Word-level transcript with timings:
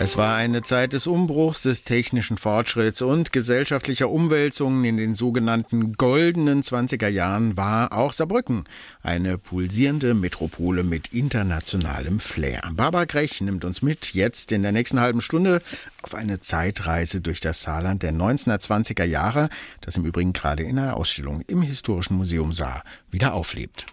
Es 0.00 0.16
war 0.16 0.36
eine 0.36 0.62
Zeit 0.62 0.92
des 0.92 1.08
Umbruchs, 1.08 1.62
des 1.62 1.82
technischen 1.82 2.38
Fortschritts 2.38 3.02
und 3.02 3.32
gesellschaftlicher 3.32 4.08
Umwälzungen. 4.08 4.84
In 4.84 4.96
den 4.96 5.12
sogenannten 5.12 5.94
goldenen 5.94 6.62
20er 6.62 7.08
Jahren 7.08 7.56
war 7.56 7.92
auch 7.92 8.12
Saarbrücken 8.12 8.62
eine 9.02 9.38
pulsierende 9.38 10.14
Metropole 10.14 10.84
mit 10.84 11.08
internationalem 11.08 12.20
Flair. 12.20 12.62
Barbara 12.74 13.06
Grech 13.06 13.40
nimmt 13.40 13.64
uns 13.64 13.82
mit 13.82 14.14
jetzt 14.14 14.52
in 14.52 14.62
der 14.62 14.70
nächsten 14.70 15.00
halben 15.00 15.20
Stunde 15.20 15.60
auf 16.02 16.14
eine 16.14 16.38
Zeitreise 16.38 17.20
durch 17.20 17.40
das 17.40 17.64
Saarland 17.64 18.04
der 18.04 18.12
1920er 18.12 19.04
Jahre, 19.04 19.48
das 19.80 19.96
im 19.96 20.04
Übrigen 20.04 20.32
gerade 20.32 20.62
in 20.62 20.78
einer 20.78 20.96
Ausstellung 20.96 21.42
im 21.48 21.62
Historischen 21.62 22.16
Museum 22.16 22.52
Saar 22.52 22.84
wieder 23.10 23.34
auflebt. 23.34 23.86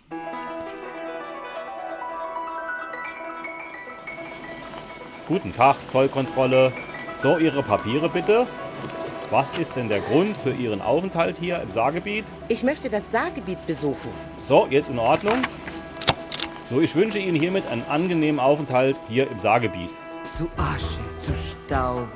Guten 5.27 5.53
Tag, 5.53 5.77
Zollkontrolle. 5.87 6.71
So, 7.17 7.37
Ihre 7.39 7.63
Papiere 7.63 8.09
bitte. 8.09 8.45
Was 9.31 9.57
ist 9.57 9.75
denn 9.75 9.89
der 9.89 10.01
Grund 10.01 10.37
für 10.37 10.51
Ihren 10.51 10.81
Aufenthalt 10.81 11.39
hier 11.39 11.59
im 11.61 11.71
Saargebiet? 11.71 12.25
Ich 12.47 12.61
möchte 12.61 12.91
das 12.91 13.09
Saargebiet 13.09 13.65
besuchen. 13.65 14.09
So, 14.43 14.67
jetzt 14.69 14.91
in 14.91 14.99
Ordnung. 14.99 15.41
So, 16.69 16.79
ich 16.79 16.95
wünsche 16.95 17.17
Ihnen 17.17 17.35
hiermit 17.39 17.65
einen 17.65 17.83
angenehmen 17.85 18.39
Aufenthalt 18.39 18.99
hier 19.07 19.29
im 19.29 19.39
Saargebiet. 19.39 19.89
Zu 20.35 20.47
Asche, 20.57 20.99
zu 21.19 21.33
Staub, 21.33 22.07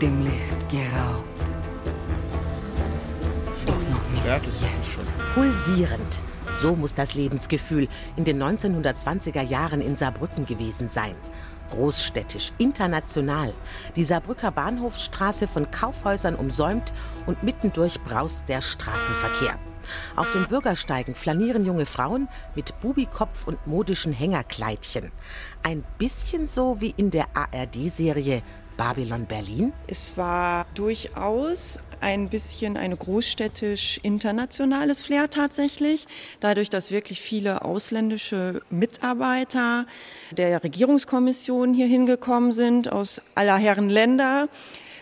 dem 0.00 0.22
Licht 0.22 0.70
geraubt. 0.70 1.24
Doch 3.66 3.74
noch 3.90 4.08
nicht 4.12 4.26
Ja, 4.26 4.38
das 4.38 4.46
ist 4.46 4.92
schon. 4.92 5.04
Pulsierend. 5.34 6.20
So 6.60 6.74
muss 6.74 6.94
das 6.94 7.14
Lebensgefühl 7.14 7.86
in 8.16 8.24
den 8.24 8.42
1920er 8.42 9.42
Jahren 9.42 9.82
in 9.82 9.96
Saarbrücken 9.96 10.46
gewesen 10.46 10.88
sein. 10.88 11.14
Großstädtisch, 11.70 12.52
international. 12.56 13.52
Die 13.94 14.04
Saarbrücker 14.04 14.52
Bahnhofsstraße 14.52 15.48
von 15.48 15.70
Kaufhäusern 15.70 16.34
umsäumt 16.34 16.94
und 17.26 17.42
mittendurch 17.42 18.00
braust 18.00 18.48
der 18.48 18.62
Straßenverkehr. 18.62 19.58
Auf 20.16 20.32
den 20.32 20.46
Bürgersteigen 20.46 21.14
flanieren 21.14 21.64
junge 21.64 21.86
Frauen 21.86 22.28
mit 22.54 22.80
Bubikopf 22.80 23.46
und 23.46 23.66
modischen 23.66 24.12
Hängerkleidchen. 24.12 25.12
Ein 25.62 25.84
bisschen 25.98 26.48
so 26.48 26.80
wie 26.80 26.94
in 26.96 27.10
der 27.10 27.26
ARD-Serie 27.34 28.42
Babylon 28.76 29.26
Berlin. 29.26 29.72
Es 29.86 30.16
war 30.16 30.66
durchaus 30.74 31.78
ein 32.00 32.28
bisschen 32.28 32.76
eine 32.76 32.96
großstädtisch 32.96 33.98
internationales 34.02 35.02
Flair 35.02 35.30
tatsächlich, 35.30 36.06
dadurch, 36.40 36.70
dass 36.70 36.90
wirklich 36.90 37.20
viele 37.20 37.64
ausländische 37.64 38.62
Mitarbeiter 38.70 39.86
der 40.30 40.62
Regierungskommission 40.62 41.74
hier 41.74 41.86
hingekommen 41.86 42.52
sind 42.52 42.92
aus 42.92 43.22
aller 43.34 43.56
Herren 43.56 43.88
Länder. 43.88 44.48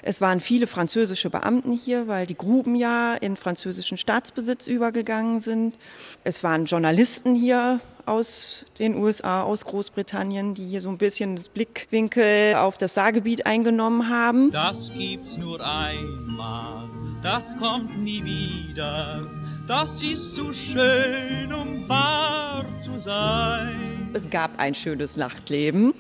Es 0.03 0.21
waren 0.21 0.41
viele 0.41 0.67
französische 0.67 1.31
Beamten 1.31 1.73
hier, 1.73 2.07
weil 2.07 2.27
die 2.27 2.37
Gruben 2.37 2.75
ja 2.75 3.15
in 3.15 3.37
französischen 3.37 3.97
Staatsbesitz 3.97 4.67
übergegangen 4.67 5.41
sind. 5.41 5.79
Es 6.25 6.45
waren 6.45 6.67
Journalisten 6.67 7.35
hier 7.35 7.81
aus 8.07 8.67
den 8.79 8.97
USA, 8.97 9.43
aus 9.43 9.65
Großbritannien, 9.65 10.55
die 10.55 10.67
hier 10.67 10.81
so 10.81 10.89
ein 10.89 10.99
bisschen 10.99 11.37
das 11.37 11.49
Blickwinkel 11.49 12.55
auf 12.57 12.79
das 12.79 12.95
Saargebiet 12.95 13.47
eingenommen 13.47 14.09
haben. 14.09 14.51
Das 14.51 14.91
gibt's 14.97 15.37
nur 15.37 15.61
einmal, 15.61 16.89
das 17.23 17.45
kommt 17.59 18.03
nie 18.03 18.25
wieder. 18.25 19.27
Das 19.67 19.91
ist 20.03 20.35
zu 20.35 20.53
schön, 20.53 21.53
um 21.53 21.89
wahr 21.89 22.65
zu 22.85 23.01
sein. 23.01 24.04
Es 24.15 24.31
gab 24.31 24.59
ein 24.59 24.75
schönes 24.75 25.17
Nachtleben. 25.17 25.93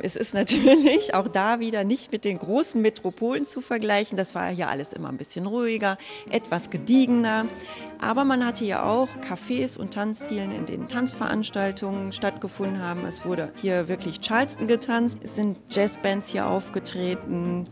Es 0.00 0.16
ist 0.16 0.32
natürlich 0.32 1.14
auch 1.14 1.28
da 1.28 1.60
wieder 1.60 1.84
nicht 1.84 2.10
mit 2.12 2.24
den 2.24 2.38
großen 2.38 2.80
Metropolen 2.80 3.44
zu 3.44 3.60
vergleichen. 3.60 4.16
Das 4.16 4.34
war 4.34 4.48
hier 4.48 4.70
alles 4.70 4.92
immer 4.94 5.10
ein 5.10 5.18
bisschen 5.18 5.46
ruhiger, 5.46 5.98
etwas 6.30 6.70
gediegener. 6.70 7.46
Aber 8.00 8.24
man 8.24 8.44
hatte 8.44 8.64
ja 8.64 8.84
auch 8.84 9.08
Cafés 9.20 9.78
und 9.78 9.92
Tanzstilen, 9.92 10.50
in 10.50 10.64
denen 10.64 10.88
Tanzveranstaltungen 10.88 12.12
stattgefunden 12.12 12.80
haben. 12.80 13.04
Es 13.04 13.26
wurde 13.26 13.52
hier 13.60 13.88
wirklich 13.88 14.20
Charleston 14.20 14.66
getanzt. 14.66 15.18
Es 15.22 15.34
sind 15.34 15.58
Jazzbands 15.68 16.30
hier 16.30 16.46
aufgetreten. 16.46 17.66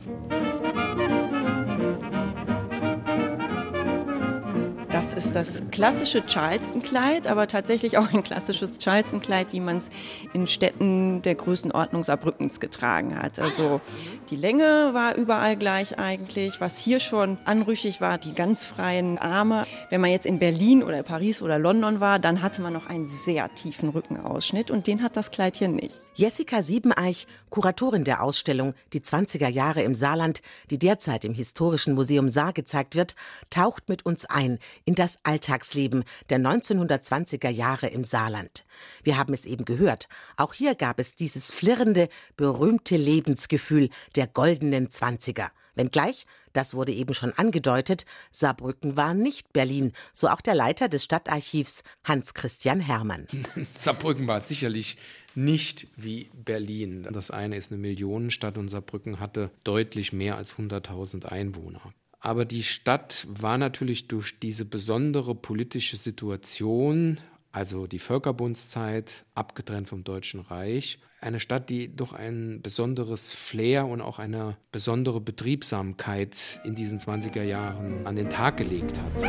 Ist 5.17 5.35
das 5.35 5.63
klassische 5.71 6.25
Charleston-Kleid, 6.27 7.27
aber 7.27 7.47
tatsächlich 7.47 7.97
auch 7.97 8.13
ein 8.13 8.23
klassisches 8.23 8.79
Charleston-Kleid, 8.79 9.49
wie 9.53 9.61
man 9.61 9.79
es 9.79 9.89
in 10.35 10.47
Städten 10.47 11.23
der 11.23 11.35
Größenordnung 11.35 12.03
Saarbrückens 12.03 12.61
getragen 12.61 13.19
hat. 13.19 13.39
Also 13.39 13.81
die 14.29 14.37
Länge 14.37 14.91
war 14.93 15.15
überall 15.15 15.57
gleich 15.57 15.99
eigentlich. 15.99 16.61
Was 16.61 16.79
hier 16.79 17.01
schon 17.01 17.39
anrüchig 17.47 18.03
war, 18.03 18.19
die 18.19 18.35
ganz 18.35 18.67
freien 18.67 19.17
Arme. 19.17 19.65
Wenn 19.89 20.03
man 20.03 20.11
jetzt 20.11 20.27
in 20.27 20.39
Berlin 20.39 20.83
oder 20.83 21.03
Paris 21.03 21.41
oder 21.41 21.59
London 21.59 22.01
war, 22.01 22.19
dann 22.19 22.43
hatte 22.43 22.61
man 22.61 22.75
noch 22.75 22.87
einen 22.87 23.07
sehr 23.07 23.53
tiefen 23.55 23.89
Rückenausschnitt 23.89 24.71
und 24.71 24.87
den 24.87 25.03
hat 25.03 25.17
das 25.17 25.31
Kleid 25.31 25.57
hier 25.57 25.69
nicht. 25.69 25.95
Jessica 26.15 26.63
Siebeneich, 26.63 27.27
Kuratorin 27.49 28.05
der 28.05 28.23
Ausstellung 28.23 28.75
Die 28.93 29.01
20er 29.01 29.49
Jahre 29.49 29.83
im 29.83 29.95
Saarland, 29.95 30.43
die 30.71 30.79
derzeit 30.79 31.25
im 31.25 31.33
Historischen 31.33 31.95
Museum 31.95 32.29
Saar 32.29 32.53
gezeigt 32.53 32.97
wird, 32.97 33.15
taucht 33.49 33.89
mit 33.89 34.05
uns 34.05 34.27
ein 34.27 34.59
in 34.85 34.95
das 34.95 35.06
Alltagsleben 35.23 36.05
der 36.31 36.39
1920er 36.39 37.49
Jahre 37.49 37.89
im 37.89 38.05
Saarland. 38.05 38.65
Wir 39.03 39.17
haben 39.17 39.33
es 39.33 39.47
eben 39.47 39.65
gehört. 39.65 40.09
Auch 40.37 40.55
hier 40.55 40.75
gab 40.75 40.99
es 40.99 41.15
dieses 41.15 41.53
flirrende, 41.53 42.09
berühmte 42.37 42.97
Lebensgefühl 42.97 43.91
der 44.17 44.27
goldenen 44.27 44.91
Zwanziger. 44.91 45.51
Wenngleich, 45.77 46.27
das 46.55 46.75
wurde 46.75 46.93
eben 46.93 47.13
schon 47.13 47.33
angedeutet, 47.35 48.07
Saarbrücken 48.33 48.97
war 48.97 49.13
nicht 49.13 49.53
Berlin, 49.53 49.93
so 50.13 50.29
auch 50.29 50.41
der 50.41 50.55
Leiter 50.55 50.89
des 50.89 51.05
Stadtarchivs 51.05 51.83
Hans 52.03 52.33
Christian 52.33 52.81
Hermann. 52.81 53.27
Saarbrücken 53.79 54.27
war 54.27 54.41
sicherlich 54.41 54.97
nicht 55.35 55.89
wie 55.97 56.31
Berlin. 56.33 57.07
Das 57.13 57.31
eine 57.31 57.57
ist 57.57 57.71
eine 57.71 57.81
Millionenstadt 57.81 58.57
und 58.57 58.71
Saarbrücken 58.71 59.21
hatte 59.21 59.51
deutlich 59.65 60.15
mehr 60.15 60.37
als 60.37 60.55
100.000 60.55 61.27
Einwohner. 61.27 61.93
Aber 62.27 62.45
die 62.45 62.65
Stadt 62.65 63.25
war 63.31 63.57
natürlich 63.57 64.09
durch 64.09 64.41
diese 64.41 64.65
besondere 64.65 65.37
politische 65.37 65.97
Situation, 65.97 67.21
also 67.53 67.87
die 67.87 68.01
Völkerbundszeit, 68.01 69.25
abgetrennt 69.37 69.89
vom 69.89 70.03
Deutschen 70.03 70.41
Reich, 70.41 70.99
eine 71.21 71.39
Stadt, 71.39 71.71
die 71.71 71.95
doch 71.95 72.13
ein 72.13 72.63
besonderes 72.63 73.33
Flair 73.33 73.87
und 73.87 74.01
auch 74.01 74.19
eine 74.19 74.57
besondere 74.73 75.21
Betriebsamkeit 75.21 76.61
in 76.65 76.75
diesen 76.75 76.99
20er 76.99 77.45
Jahren 77.45 78.05
an 78.09 78.17
den 78.17 78.29
Tag 78.29 78.57
gelegt 78.57 78.99
hat. 78.99 79.23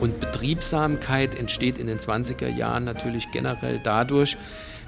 Und 0.00 0.18
Betriebsamkeit 0.18 1.38
entsteht 1.38 1.78
in 1.78 1.86
den 1.86 2.00
20er 2.00 2.48
Jahren 2.48 2.82
natürlich 2.82 3.30
generell 3.30 3.78
dadurch, 3.78 4.36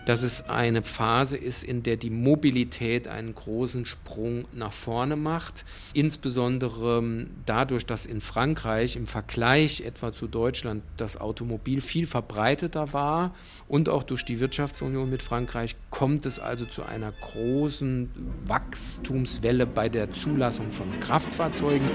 dass 0.07 0.23
es 0.23 0.49
eine 0.49 0.83
Phase 0.83 1.37
ist, 1.37 1.63
in 1.63 1.83
der 1.83 1.97
die 1.97 2.11
Mobilität 2.11 3.09
einen 3.09 3.35
großen 3.35 3.85
Sprung 3.85 4.47
nach 4.53 4.73
vorne 4.73 5.17
macht. 5.17 5.65
Insbesondere 5.93 7.27
dadurch, 7.47 7.87
dass 7.87 8.07
in 8.07 8.21
Frankreich 8.21 8.97
im 8.97 9.07
Vergleich 9.07 9.83
etwa 9.83 10.13
zu 10.13 10.27
Deutschland 10.27 10.83
das 10.97 11.21
Automobil 11.21 11.81
viel 11.81 12.07
verbreiteter 12.07 12.93
war 12.93 13.35
und 13.69 13.89
auch 13.89 14.03
durch 14.03 14.25
die 14.25 14.41
Wirtschaftsunion 14.41 15.09
mit 15.09 15.23
Frankreich 15.23 15.77
kommt 15.91 16.27
es 16.27 16.39
also 16.39 16.67
zu 16.67 16.83
einer 16.83 17.13
großen 17.13 18.11
Wachstumswelle 18.47 19.67
bei 19.67 19.89
der 19.89 20.11
Zulassung 20.13 20.71
von 20.73 21.01
Kraftfahrzeugen. 21.01 21.89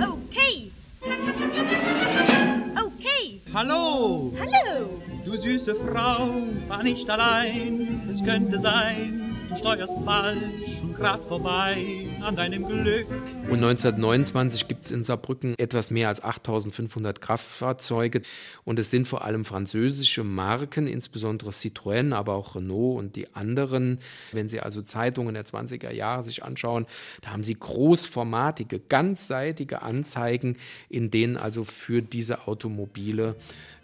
Okay. 0.00 0.70
Okay. 2.76 3.40
Hallo, 3.52 4.32
Hallo. 4.38 4.75
Du 5.26 5.36
süße 5.36 5.74
Frau, 5.74 6.30
fahr 6.68 6.82
nicht 6.84 7.10
allein. 7.10 8.00
Es 8.12 8.24
könnte 8.24 8.60
sein, 8.60 9.36
du 9.50 9.58
steuerst 9.58 9.92
falsch 10.04 10.80
und 10.82 10.94
grad 10.94 11.20
vorbei 11.22 12.06
an 12.22 12.36
deinem 12.36 12.64
Glück. 12.64 13.08
Und 13.50 13.56
1929 13.56 14.68
gibt 14.68 14.86
es 14.86 14.92
in 14.92 15.02
Saarbrücken 15.02 15.58
etwas 15.58 15.90
mehr 15.90 16.08
als 16.08 16.22
8500 16.22 17.20
Kraftfahrzeuge. 17.20 18.22
Und 18.64 18.78
es 18.78 18.90
sind 18.92 19.08
vor 19.08 19.24
allem 19.24 19.44
französische 19.44 20.22
Marken, 20.22 20.86
insbesondere 20.86 21.50
Citroën, 21.50 22.14
aber 22.14 22.34
auch 22.34 22.54
Renault 22.54 22.98
und 22.98 23.16
die 23.16 23.34
anderen. 23.34 23.98
Wenn 24.30 24.48
Sie 24.48 24.60
also 24.60 24.80
Zeitungen 24.82 25.34
der 25.34 25.44
20er 25.44 25.90
Jahre 25.90 26.22
sich 26.22 26.44
anschauen, 26.44 26.86
da 27.22 27.30
haben 27.30 27.42
Sie 27.42 27.54
großformatige, 27.58 28.78
ganzseitige 28.78 29.82
Anzeigen, 29.82 30.56
in 30.88 31.10
denen 31.10 31.36
also 31.36 31.64
für 31.64 32.00
diese 32.00 32.46
Automobile 32.46 33.34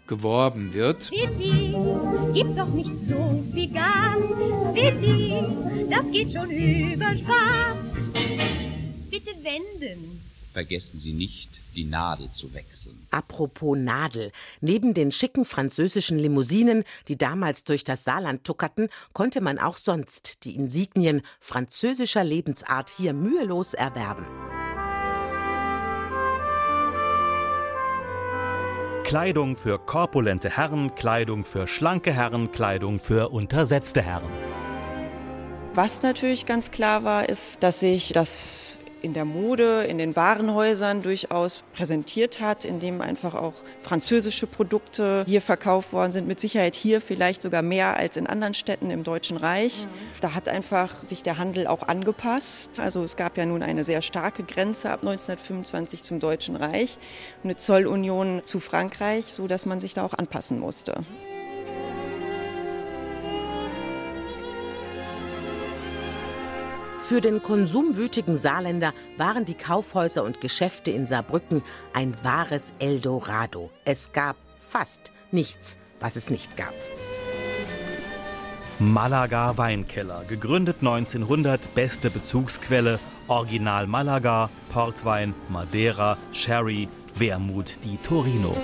geworben 0.07 0.73
wird. 0.73 1.09
Bitte, 1.09 2.31
gib 2.33 2.55
doch 2.55 2.67
nicht 2.69 2.91
so 3.07 3.43
wie 3.53 3.67
ganz. 3.67 4.25
Bitte, 4.73 5.87
das 5.89 6.11
geht 6.11 6.33
schon 6.33 6.49
über 6.49 7.15
Spaß. 7.15 7.77
Bitte 9.09 9.31
wenden. 9.43 10.21
vergessen 10.53 10.99
Sie 10.99 11.13
nicht, 11.13 11.49
die 11.75 11.83
Nadel 11.85 12.29
zu 12.31 12.53
wechseln. 12.53 13.07
Apropos 13.11 13.77
Nadel. 13.77 14.31
Neben 14.61 14.93
den 14.93 15.11
schicken 15.11 15.45
französischen 15.45 16.17
Limousinen, 16.17 16.83
die 17.07 17.17
damals 17.17 17.63
durch 17.63 17.83
das 17.83 18.03
Saarland 18.03 18.43
tuckerten, 18.43 18.89
konnte 19.13 19.41
man 19.41 19.59
auch 19.59 19.77
sonst 19.77 20.43
die 20.43 20.55
Insignien 20.55 21.21
französischer 21.39 22.23
Lebensart 22.23 22.89
hier 22.89 23.13
mühelos 23.13 23.73
erwerben. 23.73 24.25
Kleidung 29.03 29.57
für 29.57 29.79
korpulente 29.79 30.49
Herren, 30.49 30.95
Kleidung 30.95 31.43
für 31.43 31.67
schlanke 31.67 32.13
Herren, 32.13 32.51
Kleidung 32.51 32.99
für 32.99 33.29
untersetzte 33.29 34.01
Herren. 34.01 34.29
Was 35.73 36.01
natürlich 36.03 36.45
ganz 36.45 36.71
klar 36.71 37.03
war, 37.03 37.27
ist, 37.27 37.61
dass 37.61 37.81
sich 37.81 38.13
das 38.13 38.79
in 39.03 39.13
der 39.13 39.25
Mode, 39.25 39.83
in 39.83 39.97
den 39.97 40.15
Warenhäusern 40.15 41.01
durchaus 41.01 41.63
präsentiert 41.73 42.39
hat, 42.39 42.63
indem 42.63 43.01
einfach 43.01 43.35
auch 43.35 43.53
französische 43.81 44.47
Produkte 44.47 45.25
hier 45.27 45.41
verkauft 45.41 45.91
worden 45.91 46.13
sind. 46.13 46.27
Mit 46.27 46.39
Sicherheit 46.39 46.73
hier 46.73 47.01
vielleicht 47.01 47.41
sogar 47.41 47.61
mehr 47.61 47.97
als 47.97 48.15
in 48.15 48.27
anderen 48.27 48.53
Städten 48.53 48.89
im 48.91 49.03
Deutschen 49.03 49.35
Reich. 49.35 49.85
Mhm. 49.85 49.89
Da 50.21 50.33
hat 50.33 50.47
einfach 50.47 51.03
sich 51.03 51.21
der 51.21 51.37
Handel 51.37 51.67
auch 51.67 51.83
angepasst. 51.83 52.79
Also 52.79 53.03
es 53.03 53.17
gab 53.17 53.37
ja 53.37 53.45
nun 53.45 53.61
eine 53.61 53.83
sehr 53.83 54.01
starke 54.01 54.43
Grenze 54.43 54.89
ab 54.89 55.01
1925 55.01 56.03
zum 56.03 56.21
Deutschen 56.21 56.55
Reich, 56.55 56.97
eine 57.43 57.57
Zollunion 57.57 58.41
zu 58.43 58.61
Frankreich, 58.61 59.25
so 59.25 59.47
dass 59.47 59.65
man 59.65 59.81
sich 59.81 59.93
da 59.93 60.05
auch 60.05 60.13
anpassen 60.13 60.59
musste. 60.59 61.03
Für 67.03 67.19
den 67.19 67.41
konsumwütigen 67.41 68.37
Saarländer 68.37 68.93
waren 69.17 69.43
die 69.43 69.55
Kaufhäuser 69.55 70.23
und 70.23 70.39
Geschäfte 70.39 70.89
in 70.89 71.05
Saarbrücken 71.05 71.61
ein 71.91 72.15
wahres 72.23 72.73
Eldorado. 72.79 73.71
Es 73.83 74.13
gab 74.13 74.37
fast 74.61 75.11
nichts, 75.29 75.77
was 75.99 76.15
es 76.15 76.29
nicht 76.29 76.55
gab. 76.55 76.73
Malaga 78.79 79.57
Weinkeller, 79.57 80.23
gegründet 80.29 80.77
1900, 80.79 81.75
beste 81.75 82.09
Bezugsquelle, 82.09 82.99
Original 83.27 83.85
Malaga, 83.85 84.49
Portwein, 84.71 85.35
Madeira, 85.49 86.17
Sherry, 86.31 86.87
Wermut 87.15 87.75
di 87.83 87.97
Torino. 87.97 88.55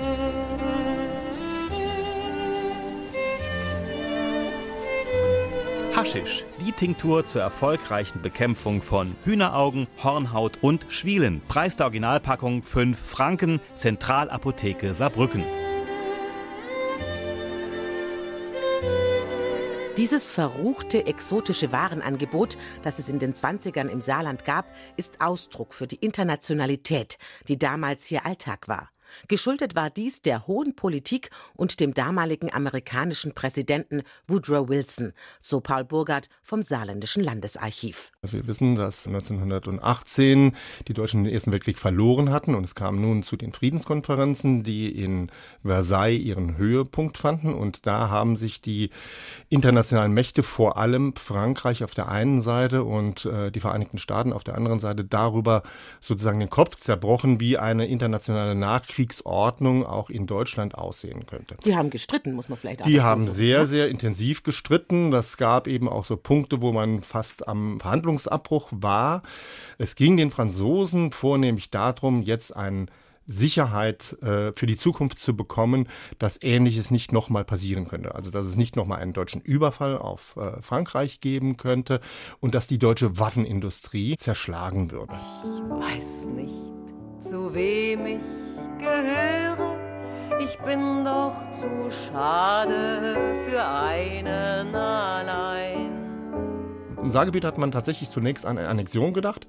Haschisch, 6.00 6.46
die 6.66 6.72
Tinktur 6.72 7.26
zur 7.26 7.42
erfolgreichen 7.42 8.22
Bekämpfung 8.22 8.80
von 8.80 9.14
Hühneraugen, 9.22 9.86
Hornhaut 10.02 10.56
und 10.62 10.86
Schwielen. 10.88 11.42
Preis 11.46 11.76
der 11.76 11.84
Originalpackung 11.84 12.62
5 12.62 12.98
Franken, 12.98 13.60
Zentralapotheke 13.76 14.94
Saarbrücken. 14.94 15.44
Dieses 19.98 20.30
verruchte 20.30 21.04
exotische 21.04 21.70
Warenangebot, 21.70 22.56
das 22.80 22.98
es 22.98 23.10
in 23.10 23.18
den 23.18 23.34
20ern 23.34 23.88
im 23.88 24.00
Saarland 24.00 24.46
gab, 24.46 24.74
ist 24.96 25.20
Ausdruck 25.20 25.74
für 25.74 25.86
die 25.86 25.96
Internationalität, 25.96 27.18
die 27.46 27.58
damals 27.58 28.06
hier 28.06 28.24
Alltag 28.24 28.68
war. 28.68 28.88
Geschuldet 29.28 29.74
war 29.74 29.90
dies 29.90 30.22
der 30.22 30.46
hohen 30.46 30.74
Politik 30.76 31.30
und 31.54 31.80
dem 31.80 31.94
damaligen 31.94 32.52
amerikanischen 32.52 33.32
Präsidenten 33.32 34.02
Woodrow 34.26 34.68
Wilson, 34.68 35.12
so 35.38 35.60
Paul 35.60 35.84
Burgert 35.84 36.28
vom 36.42 36.62
Saarländischen 36.62 37.22
Landesarchiv. 37.22 38.12
Wir 38.28 38.46
wissen, 38.46 38.74
dass 38.74 39.06
1918 39.06 40.54
die 40.88 40.92
Deutschen 40.92 41.24
den 41.24 41.32
Ersten 41.32 41.52
Weltkrieg 41.52 41.78
verloren 41.78 42.30
hatten 42.30 42.54
und 42.54 42.64
es 42.64 42.74
kam 42.74 43.00
nun 43.00 43.22
zu 43.22 43.36
den 43.36 43.54
Friedenskonferenzen, 43.54 44.62
die 44.62 44.88
in 44.90 45.30
Versailles 45.64 46.20
ihren 46.20 46.58
Höhepunkt 46.58 47.16
fanden 47.16 47.54
und 47.54 47.86
da 47.86 48.10
haben 48.10 48.36
sich 48.36 48.60
die 48.60 48.90
internationalen 49.48 50.12
Mächte, 50.12 50.42
vor 50.42 50.76
allem 50.76 51.16
Frankreich 51.16 51.82
auf 51.82 51.94
der 51.94 52.10
einen 52.10 52.42
Seite 52.42 52.84
und 52.84 53.24
äh, 53.24 53.50
die 53.50 53.60
Vereinigten 53.60 53.96
Staaten 53.96 54.34
auf 54.34 54.44
der 54.44 54.54
anderen 54.54 54.80
Seite, 54.80 55.02
darüber 55.02 55.62
sozusagen 56.00 56.40
den 56.40 56.50
Kopf 56.50 56.76
zerbrochen, 56.76 57.40
wie 57.40 57.56
eine 57.56 57.86
internationale 57.86 58.54
Nachkrieg 58.54 59.00
Kriegsordnung 59.00 59.86
auch 59.86 60.10
in 60.10 60.26
Deutschland 60.26 60.74
aussehen 60.74 61.24
könnte. 61.24 61.56
Die 61.64 61.74
haben 61.74 61.88
gestritten, 61.88 62.34
muss 62.34 62.50
man 62.50 62.58
vielleicht 62.58 62.82
auch 62.82 62.86
Die 62.86 63.00
haben 63.00 63.26
so 63.26 63.32
sehr, 63.32 63.66
sehr 63.66 63.88
intensiv 63.88 64.42
gestritten. 64.42 65.10
Das 65.10 65.38
gab 65.38 65.66
eben 65.66 65.88
auch 65.88 66.04
so 66.04 66.18
Punkte, 66.18 66.60
wo 66.60 66.72
man 66.72 67.00
fast 67.00 67.48
am 67.48 67.80
Verhandlungsabbruch 68.10 68.68
war. 68.72 69.22
Es 69.78 69.94
ging 69.94 70.16
den 70.16 70.30
Franzosen 70.30 71.12
vornehmlich 71.12 71.70
darum, 71.70 72.22
jetzt 72.22 72.54
einen 72.54 72.90
Sicherheit 73.26 74.16
äh, 74.22 74.52
für 74.56 74.66
die 74.66 74.76
Zukunft 74.76 75.20
zu 75.20 75.36
bekommen, 75.36 75.88
dass 76.18 76.42
Ähnliches 76.42 76.90
nicht 76.90 77.12
nochmal 77.12 77.44
passieren 77.44 77.86
könnte. 77.86 78.14
Also 78.14 78.32
dass 78.32 78.44
es 78.44 78.56
nicht 78.56 78.74
nochmal 78.74 79.00
einen 79.00 79.12
deutschen 79.12 79.40
Überfall 79.40 79.96
auf 79.96 80.36
äh, 80.36 80.60
Frankreich 80.62 81.20
geben 81.20 81.56
könnte 81.56 82.00
und 82.40 82.56
dass 82.56 82.66
die 82.66 82.78
deutsche 82.78 83.18
Waffenindustrie 83.18 84.16
zerschlagen 84.18 84.90
würde. 84.90 85.14
Ich 85.44 85.60
weiß 85.62 86.26
nicht, 86.34 87.20
zu 87.20 87.54
wem 87.54 88.06
ich 88.06 88.20
gehöre. 88.78 89.78
Ich 90.42 90.58
bin 90.58 91.04
doch 91.04 91.50
zu 91.50 91.90
schade 91.90 93.16
für 93.46 93.64
einen 93.64 94.74
allein. 94.74 95.99
Im 97.02 97.10
Saargebiet 97.10 97.44
hat 97.44 97.56
man 97.56 97.72
tatsächlich 97.72 98.10
zunächst 98.10 98.44
an 98.44 98.58
eine 98.58 98.68
Annexion 98.68 99.14
gedacht. 99.14 99.46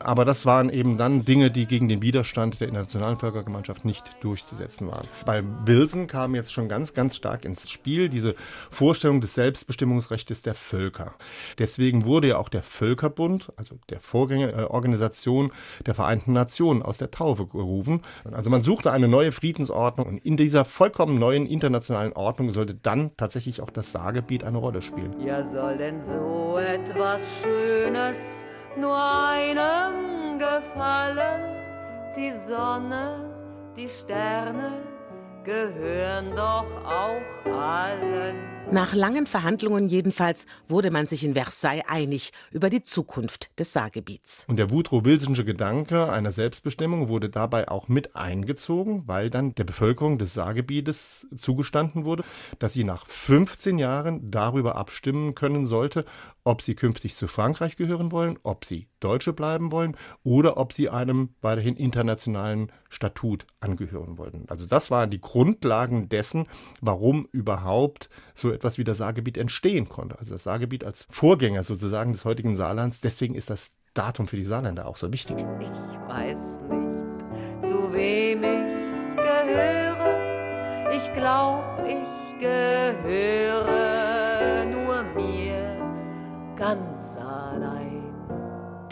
Aber 0.00 0.24
das 0.24 0.46
waren 0.46 0.70
eben 0.70 0.96
dann 0.96 1.24
Dinge, 1.24 1.50
die 1.50 1.66
gegen 1.66 1.88
den 1.88 2.02
Widerstand 2.02 2.60
der 2.60 2.68
internationalen 2.68 3.18
Völkergemeinschaft 3.18 3.84
nicht 3.84 4.04
durchzusetzen 4.22 4.88
waren. 4.88 5.06
Bei 5.26 5.42
Wilson 5.64 6.06
kam 6.06 6.34
jetzt 6.34 6.52
schon 6.52 6.68
ganz, 6.68 6.94
ganz 6.94 7.16
stark 7.16 7.44
ins 7.44 7.70
Spiel 7.70 8.08
diese 8.08 8.34
Vorstellung 8.70 9.20
des 9.20 9.34
Selbstbestimmungsrechts 9.34 10.42
der 10.42 10.54
Völker. 10.54 11.14
Deswegen 11.58 12.04
wurde 12.04 12.28
ja 12.28 12.38
auch 12.38 12.48
der 12.48 12.62
Völkerbund, 12.62 13.52
also 13.56 13.76
der 13.90 14.00
Vorgängerorganisation 14.00 15.52
der 15.86 15.94
Vereinten 15.94 16.32
Nationen, 16.32 16.82
aus 16.82 16.98
der 16.98 17.10
Taufe 17.10 17.46
gerufen. 17.46 18.02
Also 18.32 18.50
man 18.50 18.62
suchte 18.62 18.92
eine 18.92 19.08
neue 19.08 19.32
Friedensordnung 19.32 20.06
und 20.06 20.18
in 20.18 20.36
dieser 20.36 20.64
vollkommen 20.64 21.18
neuen 21.18 21.46
internationalen 21.46 22.12
Ordnung 22.14 22.52
sollte 22.52 22.74
dann 22.74 23.10
tatsächlich 23.16 23.60
auch 23.60 23.70
das 23.70 23.92
Saargebiet 23.92 24.44
eine 24.44 24.58
Rolle 24.58 24.82
spielen. 24.82 25.14
Ja, 25.24 25.44
soll 25.44 25.76
denn 25.76 26.02
so 26.04 26.58
etwas 26.58 27.28
Schönes 27.42 28.44
nur 28.76 28.96
einem 28.96 30.38
gefallen. 30.38 31.42
Die 32.16 32.32
Sonne, 32.48 33.72
die 33.76 33.88
Sterne 33.88 34.72
gehören 35.44 36.34
doch 36.36 36.66
auch 36.84 37.52
allen. 37.52 38.36
Nach 38.72 38.94
langen 38.94 39.26
Verhandlungen 39.26 39.88
jedenfalls 39.88 40.46
wurde 40.68 40.92
man 40.92 41.08
sich 41.08 41.24
in 41.24 41.34
Versailles 41.34 41.82
einig 41.88 42.30
über 42.52 42.70
die 42.70 42.84
Zukunft 42.84 43.50
des 43.58 43.72
Saargebiets. 43.72 44.44
Und 44.46 44.58
der 44.58 44.70
Woodrow-Wilsonsche 44.70 45.44
Gedanke 45.44 46.08
einer 46.08 46.30
Selbstbestimmung 46.30 47.08
wurde 47.08 47.30
dabei 47.30 47.68
auch 47.68 47.88
mit 47.88 48.14
eingezogen, 48.14 49.02
weil 49.06 49.28
dann 49.28 49.56
der 49.56 49.64
Bevölkerung 49.64 50.18
des 50.18 50.34
Saargebietes 50.34 51.26
zugestanden 51.36 52.04
wurde, 52.04 52.22
dass 52.60 52.74
sie 52.74 52.84
nach 52.84 53.06
15 53.06 53.76
Jahren 53.78 54.30
darüber 54.30 54.76
abstimmen 54.76 55.34
können 55.34 55.66
sollte, 55.66 56.04
ob 56.44 56.62
sie 56.62 56.74
künftig 56.74 57.16
zu 57.16 57.28
Frankreich 57.28 57.76
gehören 57.76 58.12
wollen, 58.12 58.38
ob 58.42 58.64
sie 58.64 58.88
Deutsche 59.00 59.32
bleiben 59.32 59.70
wollen 59.70 59.96
oder 60.22 60.56
ob 60.56 60.72
sie 60.72 60.88
einem 60.88 61.34
weiterhin 61.40 61.76
internationalen 61.76 62.72
Statut 62.88 63.46
angehören 63.60 64.18
wollten. 64.18 64.44
Also 64.48 64.66
das 64.66 64.90
waren 64.90 65.10
die 65.10 65.20
Grundlagen 65.20 66.08
dessen, 66.08 66.46
warum 66.80 67.26
überhaupt 67.32 68.08
so 68.34 68.50
etwas 68.50 68.78
wie 68.78 68.84
das 68.84 68.98
Saargebiet 68.98 69.38
entstehen 69.38 69.88
konnte. 69.88 70.18
Also 70.18 70.32
das 70.32 70.44
Saargebiet 70.44 70.84
als 70.84 71.06
Vorgänger 71.10 71.62
sozusagen 71.62 72.12
des 72.12 72.24
heutigen 72.24 72.56
Saarlands. 72.56 73.00
Deswegen 73.00 73.34
ist 73.34 73.50
das 73.50 73.70
Datum 73.94 74.26
für 74.26 74.36
die 74.36 74.44
Saarländer 74.44 74.86
auch 74.86 74.96
so 74.96 75.12
wichtig. 75.12 75.36
Ich 75.60 75.68
weiß 76.08 76.60
nicht, 76.68 77.68
zu 77.68 77.92
wem 77.92 78.42
ich 78.44 79.16
gehöre. 79.16 80.90
Ich 80.96 81.12
glaube, 81.12 81.88
ich 81.88 82.38
gehöre 82.38 83.49
ganz 86.60 87.16
allein. 87.16 88.10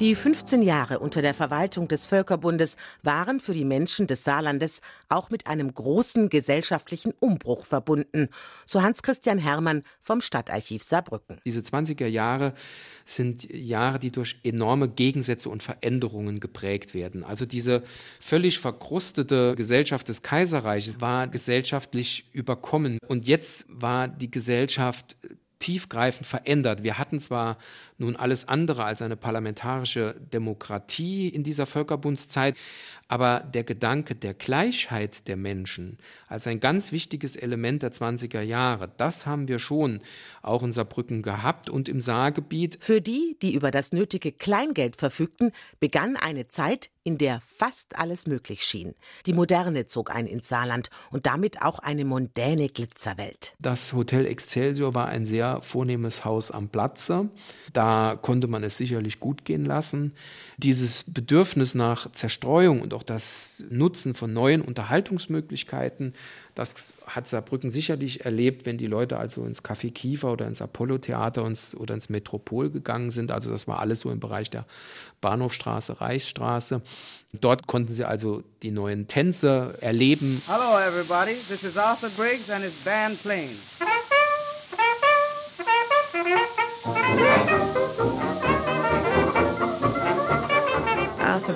Die 0.01 0.15
15 0.15 0.63
Jahre 0.63 1.01
unter 1.01 1.21
der 1.21 1.35
Verwaltung 1.35 1.87
des 1.87 2.07
Völkerbundes 2.07 2.77
waren 3.03 3.41
für 3.41 3.53
die 3.53 3.65
Menschen 3.65 4.07
des 4.07 4.25
Saarlandes 4.25 4.81
auch 5.09 5.29
mit 5.29 5.47
einem 5.47 5.75
großen 5.75 6.31
gesellschaftlichen 6.31 7.13
Umbruch 7.19 7.67
verbunden, 7.67 8.29
so 8.65 8.81
Hans-Christian 8.81 9.39
Hermann 9.39 9.83
vom 10.01 10.23
Stadtarchiv 10.23 10.83
Saarbrücken. 10.83 11.41
Diese 11.45 11.61
20er 11.61 12.07
Jahre 12.07 12.55
sind 13.05 13.53
Jahre, 13.53 13.99
die 13.99 14.13
durch 14.13 14.37
enorme 14.45 14.89
Gegensätze 14.89 15.51
und 15.51 15.63
Veränderungen 15.63 16.41
geprägt 16.41 16.95
werden. 16.95 17.23
Also 17.23 17.45
diese 17.45 17.83
völlig 18.21 18.61
verkrustete 18.61 19.57
Gesellschaft 19.57 20.09
des 20.09 20.23
Kaiserreiches 20.23 21.03
war 21.03 21.27
gesellschaftlich 21.27 22.31
überkommen 22.33 22.99
und 23.09 23.27
jetzt 23.27 23.67
war 23.69 24.09
die 24.09 24.31
Gesellschaft 24.31 25.17
tiefgreifend 25.59 26.27
verändert. 26.27 26.83
Wir 26.83 26.99
hatten 26.99 27.21
zwar 27.21 27.59
nun 27.99 28.17
alles 28.17 28.47
andere 28.47 28.85
als 28.85 29.03
eine 29.03 29.17
parlamentarische 29.17 30.15
Demokratie 30.33 31.29
in 31.29 31.43
dieser 31.43 31.67
Völkerbundszeit, 31.67 32.57
aber 33.09 33.41
der 33.41 33.65
Gedanke 33.65 34.15
der 34.15 34.35
Gleichheit 34.35 35.27
der 35.27 35.37
Menschen 35.37 35.99
als 36.29 36.47
ein 36.47 36.61
ganz 36.61 36.93
wichtiges 36.93 37.35
Element 37.37 37.83
der 37.83 37.93
20er 37.93 38.43
Jahre, 38.43 38.91
das 38.97 39.27
haben 39.27 39.49
wir 39.49 39.59
schon 39.59 40.01
auch 40.43 40.63
in 40.63 40.73
Saarbrücken 40.73 41.23
gehabt 41.23 41.71
und 41.71 41.89
im 41.89 42.01
Saargebiet. 42.01 42.79
Für 42.81 43.01
die, 43.01 43.37
die 43.43 43.55
über 43.55 43.71
das 43.71 43.93
nötige 43.93 44.31
Kleingeld 44.31 44.97
verfügten, 44.97 45.53
begann 45.81 46.17
eine 46.17 46.47
Zeit, 46.49 46.91
in 47.09 47.17
der 47.17 47.41
fast 47.47 47.99
alles 47.99 48.27
möglich 48.27 48.63
schien. 48.65 48.95
Die 49.25 49.33
Moderne 49.33 49.87
zog 49.87 50.15
ein 50.15 50.27
ins 50.27 50.47
Saarland 50.47 50.91
und 51.11 51.25
damit 51.25 51.63
auch 51.63 51.79
eine 51.79 52.05
mondäne 52.05 52.69
Glitzerwelt. 52.69 53.55
Das 53.59 53.95
Hotel 53.95 54.27
Excelsior 54.27 54.95
war 54.95 55.09
ein 55.09 55.25
sehr 55.25 55.63
vornehmes 55.63 56.27
Haus 56.27 56.51
am 56.51 56.69
Platze. 56.69 57.31
Da 57.73 58.19
konnte 58.21 58.47
man 58.47 58.63
es 58.63 58.77
sicherlich 58.77 59.21
gut 59.21 59.47
gehen 59.47 59.65
lassen. 59.65 60.13
Dieses 60.59 61.11
Bedürfnis 61.11 61.75
nach 61.75 62.13
Zerstreuung 62.13 62.83
und 62.83 62.93
auch 62.93 63.03
das 63.03 63.65
Nutzen 63.71 64.15
von 64.15 64.35
neuen 64.35 64.61
Unterhaltungsmöglichkeiten, 64.61 66.13
das 66.59 66.93
hat 67.07 67.29
Saarbrücken 67.29 67.71
sicherlich 67.71 68.25
erlebt, 68.25 68.67
wenn 68.67 68.79
die 68.79 68.89
Leute 68.89 69.17
also 69.17 69.45
ins 69.45 69.63
Café 69.65 69.93
Kiefer 69.93 70.33
oder 70.33 70.49
ins 70.49 70.61
Apollo-Theater 70.61 71.49
oder 71.77 71.95
ins 71.95 72.09
Metropol 72.09 72.69
gegangen 72.71 73.13
sind. 73.13 73.31
Also 73.31 73.53
das 73.53 73.69
war 73.69 73.79
alles 73.79 74.01
so 74.01 74.11
im 74.11 74.19
Bereich 74.19 74.51
der 74.51 74.67
Bahnhofstraße, 75.21 76.01
Reichsstraße. 76.01 76.83
Dort 77.41 77.69
konnten 77.69 77.93
sie 77.93 78.05
also 78.05 78.43
die 78.65 78.73
neuen 78.73 79.07
Tänze 79.07 79.75
erleben. 79.81 80.43
Hello 80.49 80.81
everybody, 80.81 81.37
this 81.49 81.63
is 81.63 81.77
Arthur 81.77 82.11
Briggs 82.17 82.51
and 82.51 82.65
his 82.65 82.73
band 82.85 83.23
playing. 83.23 83.57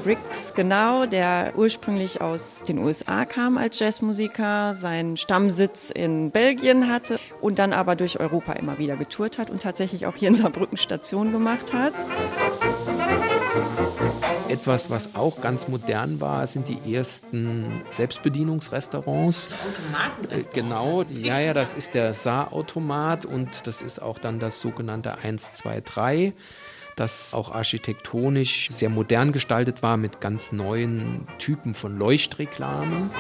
Briggs, 0.03 0.53
genau, 0.57 1.07
der 1.07 1.53
ursprünglich 1.57 2.21
aus 2.21 2.63
den 2.67 2.79
USA 2.79 3.25
kam 3.25 3.57
als 3.57 3.79
Jazzmusiker, 3.79 4.75
seinen 4.75 5.17
Stammsitz 5.17 5.91
in 5.91 6.33
Belgien 6.33 6.89
hatte 6.89 7.21
und 7.41 7.61
dann 7.61 7.73
aber 7.73 7.95
durch 7.95 8.19
Europa 8.19 8.55
immer 8.55 8.79
wieder 8.79 8.97
getourt 8.97 9.39
hat 9.39 9.51
und 9.51 9.63
tatsächlich 9.63 10.07
auch 10.07 10.17
hier 10.17 10.29
in 10.29 10.35
Saarbrücken 10.35 10.77
Station 10.77 11.31
gemacht 11.31 11.73
hat. 11.73 11.95
Etwas, 14.49 14.91
was 14.91 15.15
auch 15.15 15.41
ganz 15.41 15.69
modern 15.69 16.21
war, 16.21 16.47
sind 16.47 16.69
die 16.69 16.95
ersten 16.95 17.83
Selbstbedienungsrestaurants. 17.91 19.55
Automatenrestaurants. 19.71 20.55
Genau, 20.55 21.03
ja, 21.03 21.39
ja, 21.39 21.55
das 21.55 21.75
ist 21.75 21.95
der 21.95 22.13
Saarautomat 22.13 23.25
und 23.25 23.67
das 23.67 23.83
ist 23.83 24.03
auch 24.03 24.19
dann 24.19 24.41
das 24.41 24.61
sogenannte 24.61 25.17
123 25.17 26.35
das 26.97 27.35
auch 27.35 27.53
architektonisch 27.53 28.69
sehr 28.71 28.89
modern 28.89 29.33
gestaltet 29.33 29.83
war 29.83 29.97
mit 29.97 30.21
ganz 30.21 30.53
neuen 30.53 31.27
Typen 31.39 31.75
von 31.75 31.97
Leuchtreklamen. 31.97 33.11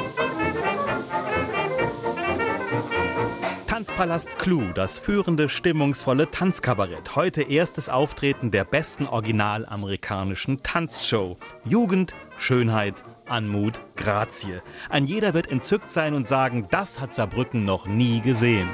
Tanzpalast 3.66 4.38
Clou, 4.38 4.72
das 4.72 4.98
führende, 4.98 5.48
stimmungsvolle 5.48 6.30
Tanzkabarett. 6.30 7.16
Heute 7.16 7.42
erstes 7.42 7.88
Auftreten 7.88 8.50
der 8.50 8.64
besten 8.64 9.06
originalamerikanischen 9.06 10.62
Tanzshow. 10.62 11.36
Jugend, 11.64 12.14
Schönheit, 12.36 13.02
Anmut, 13.26 13.80
Grazie. 13.96 14.60
Ein 14.88 15.06
jeder 15.06 15.34
wird 15.34 15.48
entzückt 15.48 15.90
sein 15.90 16.14
und 16.14 16.28
sagen, 16.28 16.66
das 16.70 17.00
hat 17.00 17.12
Saarbrücken 17.14 17.64
noch 17.64 17.86
nie 17.86 18.20
gesehen. 18.20 18.68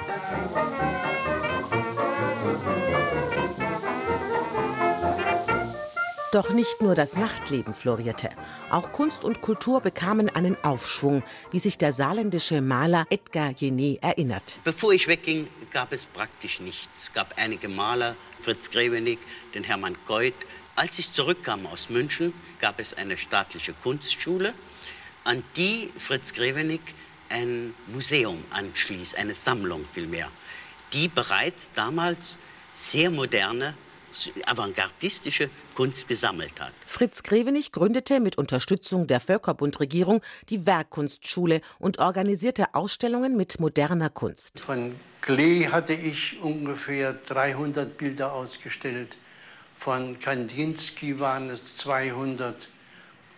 Doch 6.31 6.51
nicht 6.51 6.83
nur 6.83 6.95
das 6.95 7.17
Nachtleben 7.17 7.73
florierte. 7.73 8.29
Auch 8.71 8.93
Kunst 8.93 9.25
und 9.25 9.41
Kultur 9.41 9.81
bekamen 9.81 10.29
einen 10.29 10.63
Aufschwung, 10.63 11.23
wie 11.53 11.59
sich 11.59 11.79
der 11.79 11.95
saarländische 11.95 12.61
Maler 12.61 13.07
Edgar 13.09 13.53
Jené 13.53 13.99
erinnert. 14.03 14.61
Bevor 14.63 14.93
ich 14.93 15.09
wegging, 15.09 15.49
gab 15.71 15.91
es 15.91 16.05
praktisch 16.05 16.61
nichts. 16.61 17.05
Es 17.05 17.13
gab 17.15 17.33
einige 17.39 17.69
Maler, 17.69 18.15
Fritz 18.41 18.71
Grevenig, 18.71 19.19
den 19.55 19.65
Hermann 19.65 19.97
Goit. 20.05 20.35
Als 20.77 20.99
ich 20.99 21.11
zurückkam 21.15 21.67
aus 21.67 21.89
München, 21.89 22.35
gab 22.59 22.79
es 22.79 22.93
eine 22.93 23.17
staatliche 23.17 23.73
Kunstschule, 23.73 24.53
an 25.25 25.43
die 25.57 25.91
Fritz 25.97 26.35
Grevenig 26.35 26.83
ein 27.31 27.75
Museum 27.87 28.45
anschließt, 28.51 29.17
eine 29.17 29.33
Sammlung 29.33 29.87
vielmehr, 29.91 30.31
die 30.93 31.09
bereits 31.09 31.73
damals 31.73 32.39
sehr 32.75 33.11
moderne 33.11 33.75
avantgardistische 34.47 35.51
Kunst 35.75 36.09
gesammelt 36.09 36.61
hat. 36.61 36.73
Fritz 36.87 37.23
Grevenich 37.23 37.73
gründete 37.73 38.21
mit 38.21 38.39
Unterstützung 38.39 39.07
der 39.07 39.21
Völkerbundregierung 39.21 40.21
die 40.49 40.67
Werkkunstschule 40.67 41.61
und 41.79 41.99
organisierte 41.99 42.75
Ausstellungen 42.75 43.37
mit 43.37 43.61
moderner 43.61 44.11
Kunst. 44.11 44.61
Von 44.61 44.95
Klee 45.21 45.69
hatte 45.69 45.93
ich 45.93 46.41
ungefähr 46.41 47.13
300 47.13 47.97
Bilder 47.99 48.33
ausgestellt. 48.33 49.17
Von 49.77 50.19
Kandinsky 50.19 51.21
waren 51.21 51.51
es 51.51 51.77
200. 51.77 52.69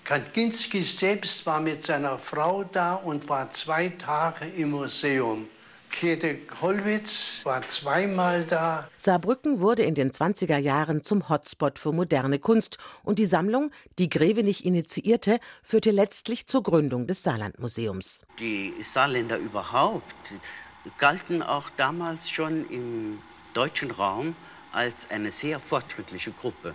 Kandinsky 0.05 0.83
selbst 0.83 1.45
war 1.47 1.61
mit 1.61 1.83
seiner 1.83 2.19
Frau 2.19 2.65
da 2.65 2.95
und 2.95 3.29
war 3.29 3.51
zwei 3.51 3.91
Tage 3.91 4.47
im 4.47 4.71
Museum. 4.71 5.49
Käthe 5.91 6.37
Kollwitz 6.37 7.41
war 7.45 7.63
zweimal 7.63 8.45
da. 8.45 8.89
Saarbrücken 8.97 9.61
wurde 9.61 9.83
in 9.83 9.95
den 9.95 10.13
20er 10.13 10.57
Jahren 10.57 11.03
zum 11.03 11.29
Hotspot 11.29 11.79
für 11.79 11.93
moderne 11.93 12.39
Kunst 12.39 12.79
und 13.03 13.19
die 13.19 13.27
Sammlung, 13.27 13.71
die 13.99 14.09
Grevenich 14.09 14.65
initiierte, 14.65 15.39
führte 15.63 15.91
letztlich 15.91 16.47
zur 16.47 16.63
Gründung 16.63 17.07
des 17.07 17.23
Saarlandmuseums. 17.23 18.23
Die 18.39 18.73
Saarländer 18.83 19.37
überhaupt 19.37 20.33
galten 20.99 21.43
auch 21.43 21.69
damals 21.77 22.31
schon 22.31 22.69
im 22.71 23.19
deutschen 23.53 23.91
Raum 23.91 24.35
als 24.73 25.11
eine 25.11 25.31
sehr 25.31 25.59
fortschrittliche 25.61 26.33
Gruppe. 26.33 26.75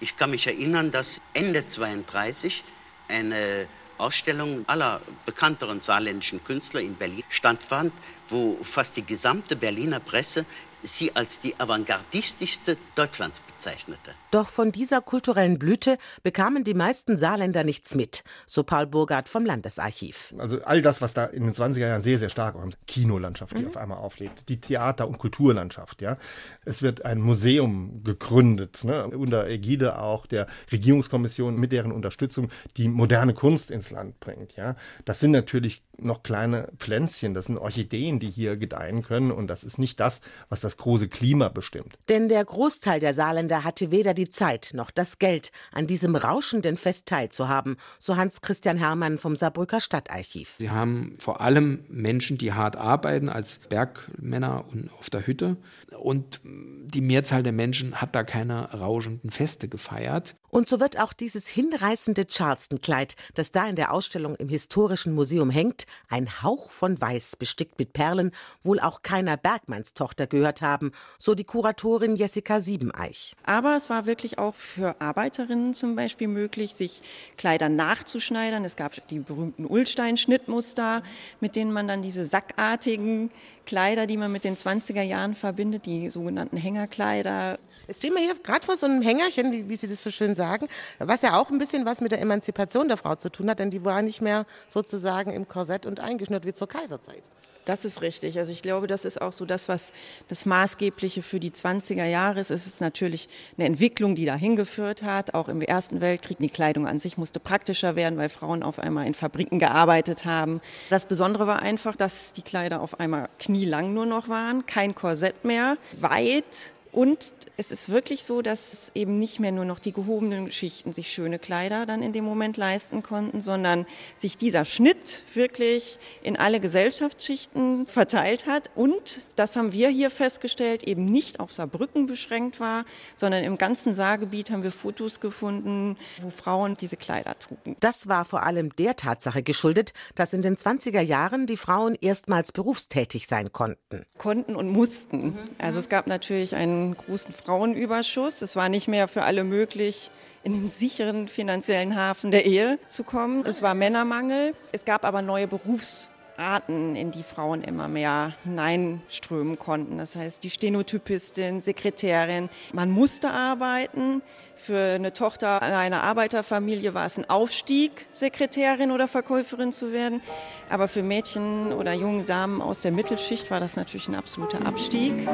Ich 0.00 0.16
kann 0.16 0.30
mich 0.30 0.46
erinnern, 0.46 0.90
dass 0.90 1.20
Ende 1.34 1.64
32 1.64 2.64
eine 3.08 3.68
Ausstellung 3.98 4.64
aller 4.68 5.00
bekannteren 5.26 5.80
saarländischen 5.80 6.42
Künstler 6.44 6.80
in 6.80 6.96
Berlin 6.96 7.24
stattfand, 7.28 7.92
wo 8.28 8.58
fast 8.62 8.96
die 8.96 9.04
gesamte 9.06 9.56
Berliner 9.56 10.00
Presse 10.00 10.46
sie 10.84 11.16
als 11.16 11.40
die 11.40 11.58
avantgardistischste 11.58 12.76
Deutschlands 12.94 13.40
bezeichnete. 13.40 14.12
Doch 14.30 14.48
von 14.48 14.72
dieser 14.72 15.00
kulturellen 15.00 15.58
Blüte 15.58 15.96
bekamen 16.22 16.64
die 16.64 16.74
meisten 16.74 17.16
Saarländer 17.16 17.64
nichts 17.64 17.94
mit, 17.94 18.24
so 18.46 18.62
Paul 18.62 18.86
Burgard 18.86 19.28
vom 19.28 19.46
Landesarchiv. 19.46 20.34
Also 20.38 20.60
all 20.62 20.82
das, 20.82 21.00
was 21.00 21.14
da 21.14 21.26
in 21.26 21.44
den 21.44 21.54
20er 21.54 21.86
Jahren 21.86 22.02
sehr, 22.02 22.18
sehr 22.18 22.28
stark 22.28 22.54
war, 22.56 22.68
Kinolandschaft, 22.86 23.56
die 23.56 23.62
mhm. 23.62 23.68
auf 23.68 23.76
einmal 23.76 23.98
auflebt, 23.98 24.48
die 24.48 24.60
Theater- 24.60 25.08
und 25.08 25.18
Kulturlandschaft, 25.18 26.02
ja. 26.02 26.18
Es 26.64 26.82
wird 26.82 27.04
ein 27.04 27.20
Museum 27.20 28.02
gegründet, 28.04 28.84
ne, 28.84 29.06
unter 29.08 29.46
Ägide 29.46 29.98
auch 29.98 30.26
der 30.26 30.46
Regierungskommission 30.70 31.56
mit 31.56 31.72
deren 31.72 31.92
Unterstützung, 31.92 32.50
die 32.76 32.88
moderne 32.88 33.34
Kunst 33.34 33.70
ins 33.70 33.90
Land 33.90 34.20
bringt, 34.20 34.56
ja. 34.56 34.76
Das 35.04 35.20
sind 35.20 35.30
natürlich 35.30 35.82
noch 35.96 36.22
kleine 36.22 36.68
Pflänzchen, 36.76 37.34
das 37.34 37.46
sind 37.46 37.56
Orchideen, 37.58 38.18
die 38.18 38.30
hier 38.30 38.56
gedeihen 38.56 39.02
können 39.02 39.30
und 39.30 39.46
das 39.46 39.64
ist 39.64 39.78
nicht 39.78 40.00
das, 40.00 40.20
was 40.48 40.60
das 40.60 40.73
große 40.78 41.08
Klima 41.08 41.48
bestimmt. 41.48 41.98
Denn 42.08 42.28
der 42.28 42.44
Großteil 42.44 43.00
der 43.00 43.14
Saarländer 43.14 43.64
hatte 43.64 43.90
weder 43.90 44.14
die 44.14 44.28
Zeit 44.28 44.70
noch 44.74 44.90
das 44.90 45.18
Geld, 45.18 45.50
an 45.72 45.86
diesem 45.86 46.16
rauschenden 46.16 46.76
Fest 46.76 47.06
teilzuhaben, 47.06 47.76
so 47.98 48.16
Hans-Christian 48.16 48.76
Hermann 48.76 49.18
vom 49.18 49.36
Saarbrücker 49.36 49.80
Stadtarchiv. 49.80 50.54
Sie 50.58 50.70
haben 50.70 51.16
vor 51.18 51.40
allem 51.40 51.84
Menschen, 51.88 52.38
die 52.38 52.52
hart 52.52 52.76
arbeiten, 52.76 53.28
als 53.28 53.60
Bergmänner 53.68 54.64
und 54.72 54.90
auf 54.98 55.10
der 55.10 55.26
Hütte. 55.26 55.56
Und 56.00 56.40
die 56.44 57.00
Mehrzahl 57.00 57.42
der 57.42 57.52
Menschen 57.52 58.00
hat 58.00 58.14
da 58.14 58.24
keine 58.24 58.70
rauschenden 58.72 59.30
Feste 59.30 59.68
gefeiert. 59.68 60.36
Und 60.54 60.68
so 60.68 60.78
wird 60.78 61.00
auch 61.00 61.12
dieses 61.12 61.48
hinreißende 61.48 62.28
Charleston-Kleid, 62.28 63.16
das 63.34 63.50
da 63.50 63.66
in 63.66 63.74
der 63.74 63.92
Ausstellung 63.92 64.36
im 64.36 64.48
Historischen 64.48 65.12
Museum 65.12 65.50
hängt, 65.50 65.84
ein 66.08 66.42
Hauch 66.42 66.70
von 66.70 67.00
Weiß, 67.00 67.34
bestickt 67.34 67.76
mit 67.80 67.92
Perlen, 67.92 68.30
wohl 68.62 68.78
auch 68.78 69.02
keiner 69.02 69.36
Bergmannstochter 69.36 70.28
gehört 70.28 70.62
haben, 70.62 70.92
so 71.18 71.34
die 71.34 71.42
Kuratorin 71.42 72.14
Jessica 72.14 72.60
Siebeneich. 72.60 73.34
Aber 73.42 73.74
es 73.74 73.90
war 73.90 74.06
wirklich 74.06 74.38
auch 74.38 74.54
für 74.54 75.00
Arbeiterinnen 75.00 75.74
zum 75.74 75.96
Beispiel 75.96 76.28
möglich, 76.28 76.74
sich 76.74 77.02
Kleider 77.36 77.68
nachzuschneidern. 77.68 78.64
Es 78.64 78.76
gab 78.76 79.08
die 79.08 79.18
berühmten 79.18 79.66
Ullstein-Schnittmuster, 79.66 81.02
mit 81.40 81.56
denen 81.56 81.72
man 81.72 81.88
dann 81.88 82.00
diese 82.00 82.26
sackartigen 82.26 83.32
Kleider, 83.66 84.06
die 84.06 84.16
man 84.16 84.32
mit 84.32 84.44
den 84.44 84.56
20er 84.56 85.02
Jahren 85.02 85.34
verbindet, 85.34 85.86
die 85.86 86.10
sogenannten 86.10 86.56
Hängerkleider. 86.56 87.58
Jetzt 87.86 87.98
stehen 87.98 88.14
wir 88.14 88.22
hier 88.22 88.34
gerade 88.34 88.64
vor 88.64 88.76
so 88.76 88.86
einem 88.86 89.02
Hängerchen, 89.02 89.52
wie, 89.52 89.68
wie, 89.68 89.76
Sie 89.76 89.88
das 89.88 90.02
so 90.02 90.10
schön 90.10 90.34
sagen, 90.34 90.68
was 90.98 91.22
ja 91.22 91.38
auch 91.38 91.50
ein 91.50 91.58
bisschen 91.58 91.84
was 91.84 92.00
mit 92.00 92.12
der 92.12 92.20
Emanzipation 92.20 92.88
der 92.88 92.96
Frau 92.96 93.14
zu 93.14 93.30
tun 93.30 93.50
hat, 93.50 93.58
denn 93.58 93.70
die 93.70 93.84
war 93.84 94.02
nicht 94.02 94.20
mehr 94.20 94.46
sozusagen 94.68 95.32
im 95.32 95.48
Korsett 95.48 95.86
und 95.86 96.00
eingeschnürt 96.00 96.46
wie 96.46 96.52
zur 96.52 96.68
Kaiserzeit. 96.68 97.22
Das 97.64 97.84
ist 97.84 98.02
richtig. 98.02 98.38
Also 98.38 98.52
ich 98.52 98.62
glaube, 98.62 98.86
das 98.86 99.04
ist 99.04 99.20
auch 99.20 99.32
so 99.32 99.46
das, 99.46 99.68
was 99.68 99.92
das 100.28 100.44
Maßgebliche 100.44 101.22
für 101.22 101.40
die 101.40 101.50
20er 101.50 102.04
Jahre 102.04 102.40
ist. 102.40 102.50
Es 102.50 102.66
ist 102.66 102.80
natürlich 102.80 103.28
eine 103.56 103.66
Entwicklung, 103.66 104.14
die 104.14 104.26
dahin 104.26 104.54
geführt 104.54 105.02
hat. 105.02 105.34
Auch 105.34 105.48
im 105.48 105.62
Ersten 105.62 106.00
Weltkrieg. 106.00 106.38
Die 106.38 106.50
Kleidung 106.50 106.86
an 106.86 106.98
sich 106.98 107.16
musste 107.16 107.40
praktischer 107.40 107.96
werden, 107.96 108.18
weil 108.18 108.28
Frauen 108.28 108.62
auf 108.62 108.78
einmal 108.78 109.06
in 109.06 109.14
Fabriken 109.14 109.58
gearbeitet 109.58 110.24
haben. 110.26 110.60
Das 110.90 111.06
Besondere 111.06 111.46
war 111.46 111.60
einfach, 111.60 111.96
dass 111.96 112.34
die 112.34 112.42
Kleider 112.42 112.82
auf 112.82 113.00
einmal 113.00 113.30
knielang 113.38 113.94
nur 113.94 114.06
noch 114.06 114.28
waren, 114.28 114.66
kein 114.66 114.94
Korsett 114.94 115.44
mehr, 115.44 115.78
weit 115.92 116.74
und 116.94 117.32
es 117.56 117.72
ist 117.72 117.88
wirklich 117.88 118.22
so, 118.22 118.40
dass 118.40 118.92
eben 118.94 119.18
nicht 119.18 119.40
mehr 119.40 119.50
nur 119.50 119.64
noch 119.64 119.80
die 119.80 119.92
gehobenen 119.92 120.52
Schichten 120.52 120.92
sich 120.92 121.10
schöne 121.10 121.40
Kleider 121.40 121.86
dann 121.86 122.02
in 122.02 122.12
dem 122.12 122.24
Moment 122.24 122.56
leisten 122.56 123.02
konnten, 123.02 123.40
sondern 123.40 123.84
sich 124.16 124.38
dieser 124.38 124.64
Schnitt 124.64 125.24
wirklich 125.34 125.98
in 126.22 126.36
alle 126.36 126.60
Gesellschaftsschichten 126.60 127.88
verteilt 127.88 128.46
hat. 128.46 128.70
Und 128.76 129.22
das 129.34 129.56
haben 129.56 129.72
wir 129.72 129.88
hier 129.88 130.08
festgestellt, 130.08 130.84
eben 130.84 131.04
nicht 131.04 131.40
auf 131.40 131.52
Saarbrücken 131.52 132.06
beschränkt 132.06 132.60
war, 132.60 132.84
sondern 133.16 133.42
im 133.42 133.58
ganzen 133.58 133.94
Saargebiet 133.94 134.52
haben 134.52 134.62
wir 134.62 134.70
Fotos 134.70 135.18
gefunden, 135.18 135.96
wo 136.20 136.30
Frauen 136.30 136.74
diese 136.74 136.96
Kleider 136.96 137.36
trugen. 137.40 137.74
Das 137.80 138.06
war 138.06 138.24
vor 138.24 138.44
allem 138.44 138.74
der 138.76 138.94
Tatsache 138.94 139.42
geschuldet, 139.42 139.94
dass 140.14 140.32
in 140.32 140.42
den 140.42 140.56
20er 140.56 141.00
Jahren 141.00 141.48
die 141.48 141.56
Frauen 141.56 141.96
erstmals 142.00 142.52
berufstätig 142.52 143.26
sein 143.26 143.50
konnten. 143.50 144.04
Konnten 144.16 144.54
und 144.54 144.68
mussten. 144.68 145.36
Also 145.58 145.80
es 145.80 145.88
gab 145.88 146.06
natürlich 146.06 146.54
einen 146.54 146.83
großen 146.92 147.32
Frauenüberschuss. 147.32 148.42
Es 148.42 148.56
war 148.56 148.68
nicht 148.68 148.88
mehr 148.88 149.08
für 149.08 149.22
alle 149.22 149.44
möglich, 149.44 150.10
in 150.42 150.52
den 150.52 150.68
sicheren 150.68 151.26
finanziellen 151.28 151.96
Hafen 151.96 152.30
der 152.30 152.44
Ehe 152.44 152.78
zu 152.88 153.02
kommen. 153.02 153.44
Es 153.46 153.62
war 153.62 153.74
Männermangel. 153.74 154.54
Es 154.72 154.84
gab 154.84 155.04
aber 155.04 155.22
neue 155.22 155.48
Berufs 155.48 156.10
Arten, 156.36 156.96
in 156.96 157.10
die 157.10 157.22
Frauen 157.22 157.62
immer 157.62 157.88
mehr 157.88 158.34
hineinströmen 158.44 159.58
konnten. 159.58 159.98
Das 159.98 160.16
heißt, 160.16 160.42
die 160.42 160.50
Stenotypistin, 160.50 161.60
Sekretärin. 161.60 162.48
Man 162.72 162.90
musste 162.90 163.30
arbeiten. 163.30 164.22
Für 164.56 164.94
eine 164.94 165.12
Tochter 165.12 165.62
einer 165.62 166.02
Arbeiterfamilie 166.02 166.94
war 166.94 167.06
es 167.06 167.18
ein 167.18 167.28
Aufstieg, 167.28 168.06
Sekretärin 168.12 168.90
oder 168.90 169.08
Verkäuferin 169.08 169.72
zu 169.72 169.92
werden. 169.92 170.22
Aber 170.70 170.88
für 170.88 171.02
Mädchen 171.02 171.72
oder 171.72 171.92
junge 171.92 172.24
Damen 172.24 172.62
aus 172.62 172.80
der 172.80 172.92
Mittelschicht 172.92 173.50
war 173.50 173.60
das 173.60 173.76
natürlich 173.76 174.08
ein 174.08 174.14
absoluter 174.14 174.64
Abstieg. 174.64 175.28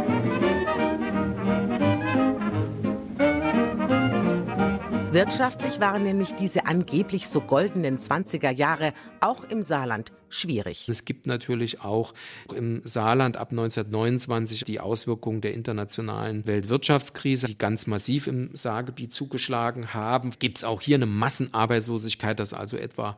Wirtschaftlich 5.20 5.80
waren 5.80 6.02
nämlich 6.02 6.34
diese 6.34 6.64
angeblich 6.64 7.28
so 7.28 7.42
goldenen 7.42 7.98
20er 7.98 8.50
Jahre 8.50 8.94
auch 9.20 9.44
im 9.44 9.62
Saarland 9.62 10.12
schwierig. 10.30 10.88
Es 10.88 11.04
gibt 11.04 11.26
natürlich 11.26 11.80
auch 11.80 12.14
im 12.54 12.82
Saarland 12.84 13.36
ab 13.36 13.50
1929 13.50 14.64
die 14.64 14.80
Auswirkungen 14.80 15.40
der 15.40 15.52
internationalen 15.52 16.46
Weltwirtschaftskrise, 16.46 17.46
die 17.46 17.58
ganz 17.58 17.86
massiv 17.86 18.26
im 18.26 18.50
Saargebiet 18.54 19.12
zugeschlagen 19.12 19.92
haben. 19.92 20.32
Gibt 20.38 20.58
es 20.58 20.64
auch 20.64 20.80
hier 20.80 20.96
eine 20.96 21.06
Massenarbeitslosigkeit, 21.06 22.40
dass 22.40 22.52
also 22.52 22.76
etwa 22.76 23.16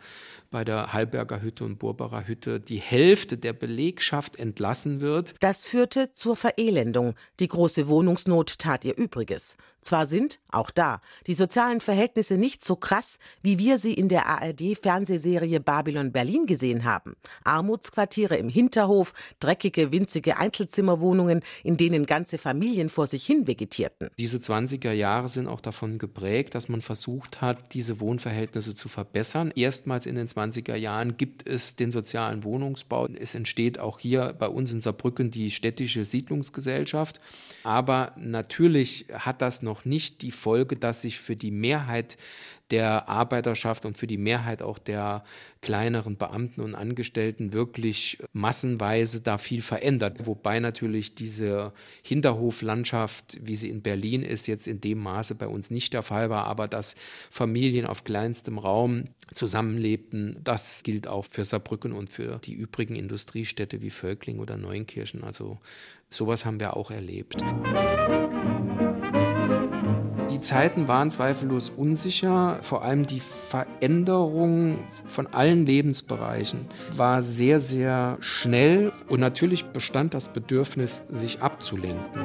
bei 0.53 0.65
der 0.65 0.93
Halberger 0.93 1.43
Hütte 1.43 1.65
und 1.65 1.81
Burbacher 1.81 2.29
Hütte 2.29 2.61
die 2.61 2.77
Hälfte 2.79 3.37
der 3.37 3.55
Belegschaft 3.55 4.37
entlassen 4.37 5.01
wird. 5.01 5.35
Das 5.41 5.67
führte 5.67 6.13
zur 6.13 6.37
Verelendung. 6.37 7.15
Die 7.41 7.49
große 7.49 7.89
Wohnungsnot 7.89 8.59
tat 8.59 8.85
ihr 8.85 8.97
Übriges. 8.97 9.57
Zwar 9.81 10.07
sind, 10.07 10.39
auch 10.49 10.71
da, 10.71 11.01
die 11.27 11.35
sozialen 11.35 11.81
Verhältnisse 11.81 12.35
nicht 12.35 12.65
so 12.65 12.77
krass, 12.77 13.19
wie 13.43 13.59
wir 13.59 13.79
sie 13.79 13.95
in 13.95 14.09
der 14.09 14.27
ARD-Fernsehserie 14.27 15.59
Babylon 15.59 16.13
Berlin 16.13 16.47
gesehen 16.47 16.85
haben. 16.85 17.02
Armutsquartiere 17.45 18.37
im 18.37 18.49
Hinterhof, 18.49 19.13
dreckige, 19.41 19.93
winzige 19.93 20.37
Einzelzimmerwohnungen, 20.37 21.41
in 21.65 21.77
denen 21.77 22.07
ganze 22.07 22.39
Familien 22.39 22.89
vor 22.89 23.07
sich 23.07 23.25
hin 23.27 23.47
vegetierten. 23.47 24.09
Diese 24.19 24.39
20er 24.39 24.93
Jahre 24.93 25.29
sind 25.29 25.49
auch 25.49 25.61
davon 25.61 25.99
geprägt, 25.99 26.55
dass 26.55 26.69
man 26.69 26.81
versucht 26.81 27.41
hat, 27.41 27.75
diese 27.75 28.01
Wohnverhältnisse 28.01 28.75
zu 28.75 28.89
verbessern. 28.89 29.53
Erstmals 29.55 30.07
in 30.07 30.15
den 30.15 30.27
20er 30.27 30.77
Jahren 30.77 31.17
gibt 31.17 31.47
es 31.47 31.77
den 31.77 31.91
sozialen 31.91 32.45
Wohnungsbau. 32.45 33.07
Es 33.09 33.35
entsteht 33.35 33.79
auch 33.79 33.99
hier 33.99 34.35
bei 34.39 34.49
uns 34.49 34.73
in 34.73 34.81
Saarbrücken 34.81 35.31
die 35.31 35.51
städtische 35.51 36.05
Siedlungsgesellschaft. 36.05 37.21
Aber 37.65 38.13
natürlich 38.17 39.07
hat 39.13 39.43
das 39.43 39.63
noch 39.63 39.85
nicht 39.85 40.23
die 40.23 40.31
Folge, 40.31 40.77
dass 40.77 41.03
sich 41.03 41.19
für 41.19 41.37
die 41.37 41.51
Mehrheit 41.51 42.17
der 42.73 43.07
Arbeiterschaft 43.07 43.85
und 43.85 43.99
für 43.99 44.07
die 44.07 44.17
Mehrheit 44.17 44.63
auch 44.63 44.79
der 44.79 45.23
kleineren 45.61 46.17
Beamten 46.17 46.63
und 46.63 46.75
Angestellten 46.75 47.53
wirklich 47.53 48.19
massenweise 48.33 49.21
da 49.21 49.37
viel 49.37 49.61
verändert. 49.61 50.27
Wobei 50.27 50.59
natürlich 50.59 51.15
diese 51.15 51.73
Hinterhoflandschaft, 52.03 53.39
wie 53.43 53.57
sie 53.57 53.69
in 53.69 53.83
Berlin 53.83 54.23
ist, 54.23 54.49
jetzt 54.49 54.67
in 54.67 54.81
dem 54.81 54.99
Maße 54.99 55.35
bei 55.35 55.47
uns 55.47 55.71
nicht 55.71 55.93
der 55.93 56.03
Fall 56.03 56.31
war, 56.31 56.47
aber 56.47 56.67
dass 56.67 56.97
Familien 57.31 57.85
auf 57.85 58.05
kleinstem 58.05 58.59
Raum 58.59 59.05
zusammenlebten, 59.35 60.39
das 60.43 60.83
gilt 60.83 61.07
auch 61.07 61.27
für 61.31 61.45
Saarbrücken 61.45 61.93
und 61.93 62.09
für 62.09 62.41
die 62.43 62.55
übrigen 62.55 62.97
Industriestädte 62.97 63.83
wie 63.83 63.91
Völkling 63.91 64.39
oder 64.39 64.57
Neunkirchen. 64.57 65.23
Also 65.25 65.59
sowas 66.09 66.47
haben 66.47 66.59
wir 66.59 66.75
auch 66.75 66.91
erlebt. 66.91 67.37
Die 70.33 70.41
Zeiten 70.41 70.89
waren 70.89 71.11
zweifellos 71.11 71.69
unsicher. 71.69 72.59
Vor 72.63 72.83
allem 72.83 73.07
die 73.07 73.21
Veränderung 73.21 74.79
von 75.05 75.27
allen 75.27 75.67
Lebensbereichen 75.67 76.69
war 76.97 77.21
sehr, 77.21 77.61
sehr 77.61 78.17
schnell 78.21 78.93
und 79.11 79.21
natürlich 79.21 79.67
bestand 79.67 80.15
das 80.15 80.31
Bedürfnis, 80.31 81.03
sich 81.11 81.43
abzulenken. 81.43 82.23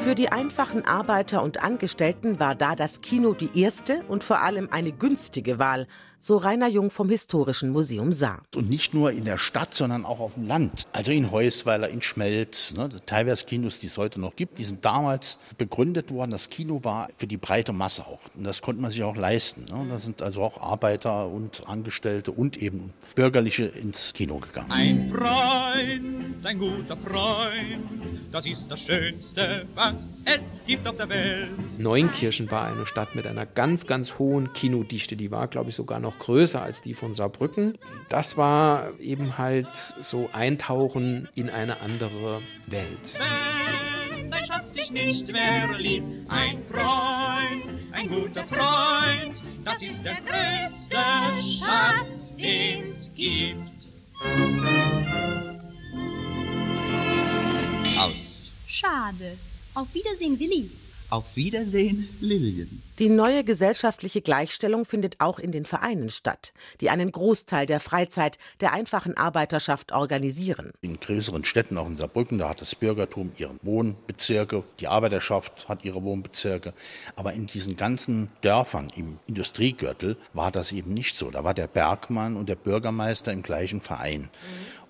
Für 0.00 0.16
die 0.16 0.30
einfachen 0.30 0.84
Arbeiter 0.84 1.40
und 1.40 1.62
Angestellten 1.62 2.40
war 2.40 2.56
da 2.56 2.74
das 2.74 3.00
Kino 3.00 3.32
die 3.32 3.58
erste 3.58 4.02
und 4.08 4.24
vor 4.24 4.42
allem 4.42 4.68
eine 4.72 4.90
günstige 4.90 5.60
Wahl, 5.60 5.86
so 6.24 6.38
Rainer 6.38 6.68
Jung 6.68 6.90
vom 6.90 7.10
Historischen 7.10 7.68
Museum 7.68 8.14
Saar. 8.14 8.44
Und 8.56 8.70
nicht 8.70 8.94
nur 8.94 9.12
in 9.12 9.26
der 9.26 9.36
Stadt, 9.36 9.74
sondern 9.74 10.06
auch 10.06 10.20
auf 10.20 10.32
dem 10.32 10.46
Land. 10.46 10.84
Also 10.92 11.12
in 11.12 11.30
Heusweiler, 11.30 11.90
in 11.90 12.00
Schmelz. 12.00 12.72
Ne? 12.72 12.88
Teilweise 13.04 13.44
Kinos, 13.44 13.78
die 13.78 13.88
es 13.88 13.98
heute 13.98 14.18
noch 14.18 14.34
gibt, 14.34 14.56
die 14.56 14.64
sind 14.64 14.82
damals 14.86 15.38
begründet 15.58 16.10
worden. 16.10 16.30
Das 16.30 16.48
Kino 16.48 16.80
war 16.82 17.10
für 17.18 17.26
die 17.26 17.36
breite 17.36 17.74
Masse 17.74 18.06
auch. 18.06 18.20
Und 18.34 18.44
das 18.44 18.62
konnte 18.62 18.80
man 18.80 18.90
sich 18.90 19.02
auch 19.02 19.16
leisten. 19.16 19.66
Ne? 19.66 19.86
Da 19.90 19.98
sind 19.98 20.22
also 20.22 20.42
auch 20.42 20.62
Arbeiter 20.62 21.28
und 21.28 21.68
Angestellte 21.68 22.32
und 22.32 22.56
eben 22.56 22.94
Bürgerliche 23.14 23.64
ins 23.64 24.14
Kino 24.14 24.38
gegangen. 24.38 24.72
Ein 24.72 25.10
Freund, 25.10 26.46
ein 26.46 26.58
guter 26.58 26.96
Freund, 26.96 27.84
das 28.32 28.46
ist 28.46 28.62
das 28.68 28.80
Schönste, 28.80 29.66
was 29.74 29.94
es 30.24 30.40
gibt 30.66 30.88
auf 30.88 30.96
der 30.96 31.08
Welt. 31.08 31.50
Neunkirchen 31.78 32.50
war 32.50 32.64
eine 32.64 32.86
Stadt 32.86 33.14
mit 33.14 33.26
einer 33.26 33.46
ganz, 33.46 33.86
ganz 33.86 34.18
hohen 34.18 34.52
Kinodichte. 34.54 35.16
Die 35.16 35.30
war, 35.30 35.48
glaube 35.48 35.70
ich, 35.70 35.76
sogar 35.76 36.00
noch 36.00 36.13
größer 36.18 36.62
als 36.62 36.82
die 36.82 36.94
von 36.94 37.14
Saarbrücken. 37.14 37.78
Das 38.08 38.36
war 38.36 38.98
eben 39.00 39.38
halt 39.38 39.68
so 40.00 40.28
Eintauchen 40.32 41.28
in 41.34 41.50
eine 41.50 41.80
andere 41.80 42.42
Welt. 42.66 43.18
Wenn 44.10 44.30
dein 44.30 44.46
Schatz 44.46 44.72
dich 44.72 44.90
nicht 44.90 45.28
mehr 45.28 45.76
liebt, 45.78 46.30
ein 46.30 46.62
Freund, 46.70 47.92
ein 47.92 48.08
guter 48.08 48.44
Freund, 48.46 49.42
das 49.64 49.82
ist 49.82 50.02
der 50.04 50.16
größte 50.16 51.58
Schatz, 51.58 52.36
den's 52.38 53.10
gibt. 53.14 53.74
Aus. 57.98 58.50
Schade. 58.66 59.36
Auf 59.74 59.92
Wiedersehen, 59.94 60.38
Willi. 60.38 60.70
Auf 61.14 61.36
Wiedersehen, 61.36 62.08
Lilien. 62.20 62.82
Die 62.98 63.08
neue 63.08 63.44
gesellschaftliche 63.44 64.20
Gleichstellung 64.20 64.84
findet 64.84 65.20
auch 65.20 65.38
in 65.38 65.52
den 65.52 65.64
Vereinen 65.64 66.10
statt, 66.10 66.52
die 66.80 66.90
einen 66.90 67.12
Großteil 67.12 67.66
der 67.66 67.78
Freizeit 67.78 68.36
der 68.60 68.72
einfachen 68.72 69.16
Arbeiterschaft 69.16 69.92
organisieren. 69.92 70.72
In 70.80 70.98
größeren 70.98 71.44
Städten, 71.44 71.78
auch 71.78 71.86
in 71.86 71.94
Saarbrücken, 71.94 72.38
da 72.38 72.48
hat 72.48 72.60
das 72.60 72.74
Bürgertum 72.74 73.30
ihre 73.36 73.54
Wohnbezirke, 73.62 74.64
die 74.80 74.88
Arbeiterschaft 74.88 75.68
hat 75.68 75.84
ihre 75.84 76.02
Wohnbezirke. 76.02 76.74
Aber 77.14 77.32
in 77.32 77.46
diesen 77.46 77.76
ganzen 77.76 78.32
Dörfern 78.40 78.92
im 78.96 79.18
Industriegürtel 79.28 80.16
war 80.32 80.50
das 80.50 80.72
eben 80.72 80.94
nicht 80.94 81.14
so. 81.14 81.30
Da 81.30 81.44
war 81.44 81.54
der 81.54 81.68
Bergmann 81.68 82.36
und 82.36 82.48
der 82.48 82.56
Bürgermeister 82.56 83.30
im 83.30 83.44
gleichen 83.44 83.80
Verein. 83.80 84.30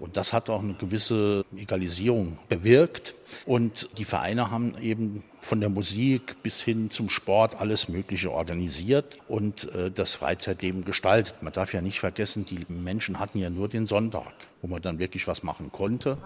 Und 0.04 0.18
das 0.18 0.34
hat 0.34 0.50
auch 0.50 0.62
eine 0.62 0.74
gewisse 0.74 1.46
Egalisierung 1.56 2.36
bewirkt. 2.50 3.14
Und 3.46 3.88
die 3.96 4.04
Vereine 4.04 4.50
haben 4.50 4.74
eben 4.78 5.24
von 5.40 5.60
der 5.60 5.70
Musik 5.70 6.42
bis 6.42 6.60
hin 6.60 6.90
zum 6.90 7.08
Sport 7.08 7.58
alles 7.58 7.88
Mögliche 7.88 8.30
organisiert 8.30 9.16
und 9.28 9.72
äh, 9.74 9.90
das 9.90 10.16
Freizeitleben 10.16 10.84
gestaltet. 10.84 11.42
Man 11.42 11.54
darf 11.54 11.72
ja 11.72 11.80
nicht 11.80 12.00
vergessen, 12.00 12.44
die 12.44 12.66
Menschen 12.68 13.18
hatten 13.18 13.38
ja 13.38 13.48
nur 13.48 13.68
den 13.68 13.86
Sonntag, 13.86 14.30
wo 14.60 14.68
man 14.68 14.82
dann 14.82 14.98
wirklich 14.98 15.26
was 15.26 15.42
machen 15.42 15.72
konnte. 15.72 16.18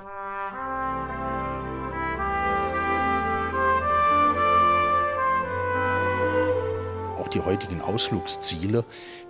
Auch 7.16 7.28
die 7.28 7.42
heutigen 7.42 7.80
Ausflugsziele 7.80 8.84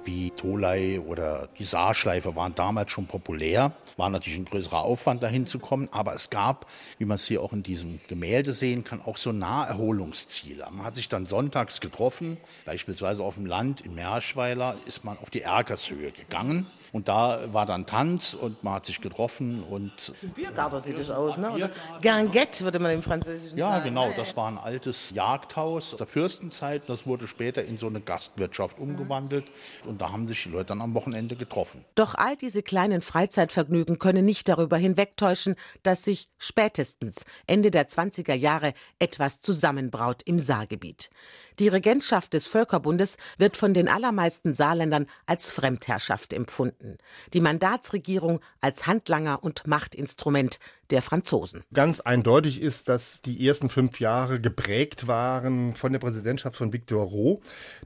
wie 0.09 0.31
Tolai 0.31 1.01
oder 1.01 1.49
die 1.59 1.64
Saarschleife 1.64 2.35
waren 2.35 2.55
damals 2.55 2.90
schon 2.90 3.07
populär. 3.07 3.73
War 3.99 4.09
natürlich 4.09 4.38
ein 4.38 4.47
größerer 4.47 4.81
Aufwand, 4.81 5.23
dahin 5.23 5.47
zu 5.47 5.59
kommen. 5.59 5.90
Aber 5.92 6.14
es 6.14 6.31
gab, 6.31 6.64
wie 6.97 7.05
man 7.05 7.16
es 7.16 7.27
hier 7.27 7.42
auch 7.42 7.53
in 7.53 7.62
diesem 7.62 8.01
Gemälde 8.09 8.55
sehen 8.55 8.85
kann, 8.85 9.03
auch 9.03 9.18
so 9.18 9.33
Naherholungsziele. 9.33 10.66
Man 10.73 10.87
hat 10.87 10.97
sich 10.97 11.11
dann 11.11 11.27
sonntags 11.27 11.81
getroffen, 11.81 12.38
beispielsweise 12.64 13.23
auf 13.23 13.35
dem 13.35 13.44
Land 13.44 13.83
in 13.83 13.94
Merschweiler 13.94 14.77
ist 14.87 15.05
man 15.05 15.18
auf 15.18 15.29
die 15.29 15.42
Erkershöhe 15.42 16.11
gegangen. 16.12 16.66
Und 16.90 17.09
da 17.09 17.53
war 17.53 17.66
dann 17.66 17.85
Tanz 17.85 18.33
und 18.33 18.64
man 18.64 18.73
hat 18.75 18.87
sich 18.87 19.03
getroffen 19.03 19.62
und. 19.62 20.11
Biergarten 20.35 20.81
sieht 20.81 20.99
das 20.99 21.11
aus, 21.11 21.37
ne? 21.37 21.71
Ganguette 22.01 22.64
würde 22.64 22.79
man 22.79 22.92
im 22.92 23.03
Französischen 23.03 23.59
Ja, 23.59 23.73
sagen. 23.73 23.85
genau. 23.90 24.11
Das 24.16 24.35
war 24.38 24.49
ein 24.51 24.57
altes 24.57 25.11
Jagdhaus 25.11 25.94
der 25.97 26.07
Fürstenzeit. 26.07 26.85
Das 26.87 27.07
wurde 27.07 27.27
später 27.27 27.62
in 27.62 27.77
so 27.77 27.88
eine 27.88 28.01
Gastwirtschaft 28.01 28.79
umgewandelt. 28.79 29.53
Und 29.85 29.98
da 29.99 30.13
haben 30.13 30.27
sich 30.27 30.43
die 30.43 30.49
Leute 30.49 30.67
dann 30.67 30.81
am 30.81 30.95
Wochenende 30.95 31.37
getroffen. 31.37 31.85
Doch 31.95 32.15
all 32.15 32.37
diese 32.37 32.63
kleinen 32.63 33.03
Freizeitvergnügen 33.03 33.99
können 33.99 34.25
nicht 34.25 34.49
darüber 34.49 34.77
hinwegtäuschen, 34.77 35.57
dass 35.83 36.05
sich 36.05 36.29
spätestens 36.39 37.25
Ende 37.47 37.71
der 37.71 37.89
20er 37.89 38.35
Jahre 38.35 38.75
etwas 38.99 39.41
zusammenbraut 39.41 40.23
im 40.25 40.39
Saargebiet. 40.39 41.11
Die 41.59 41.69
Regentschaft 41.69 42.35
des 42.35 42.47
Völkerbundes 42.47 43.17
wird 43.37 43.57
von 43.57 43.75
den 43.75 43.89
allermeisten 43.89 44.55
Saarländern 44.55 45.07
als 45.27 45.51
Fremdherrschaft 45.51 46.33
empfunden. 46.33 46.99
Die 47.33 47.41
Mandatsregierung 47.41 48.41
als 48.61 48.87
Handlanger 48.87 49.43
und 49.43 49.67
Machtinstrument 49.67 50.61
der 50.90 51.03
Franzosen. 51.03 51.64
Ganz 51.72 52.01
eindeutig 52.01 52.61
ist, 52.61 52.88
dass 52.88 53.20
die 53.20 53.46
ersten 53.46 53.68
fünf 53.68 54.01
Jahre 54.01 54.40
geprägt 54.40 55.07
waren 55.07 55.74
von 55.74 55.92
der 55.92 55.98
Präsidentschaft 55.98 56.57
von 56.57 56.72
Victor 56.72 57.05
Roh, 57.05 57.40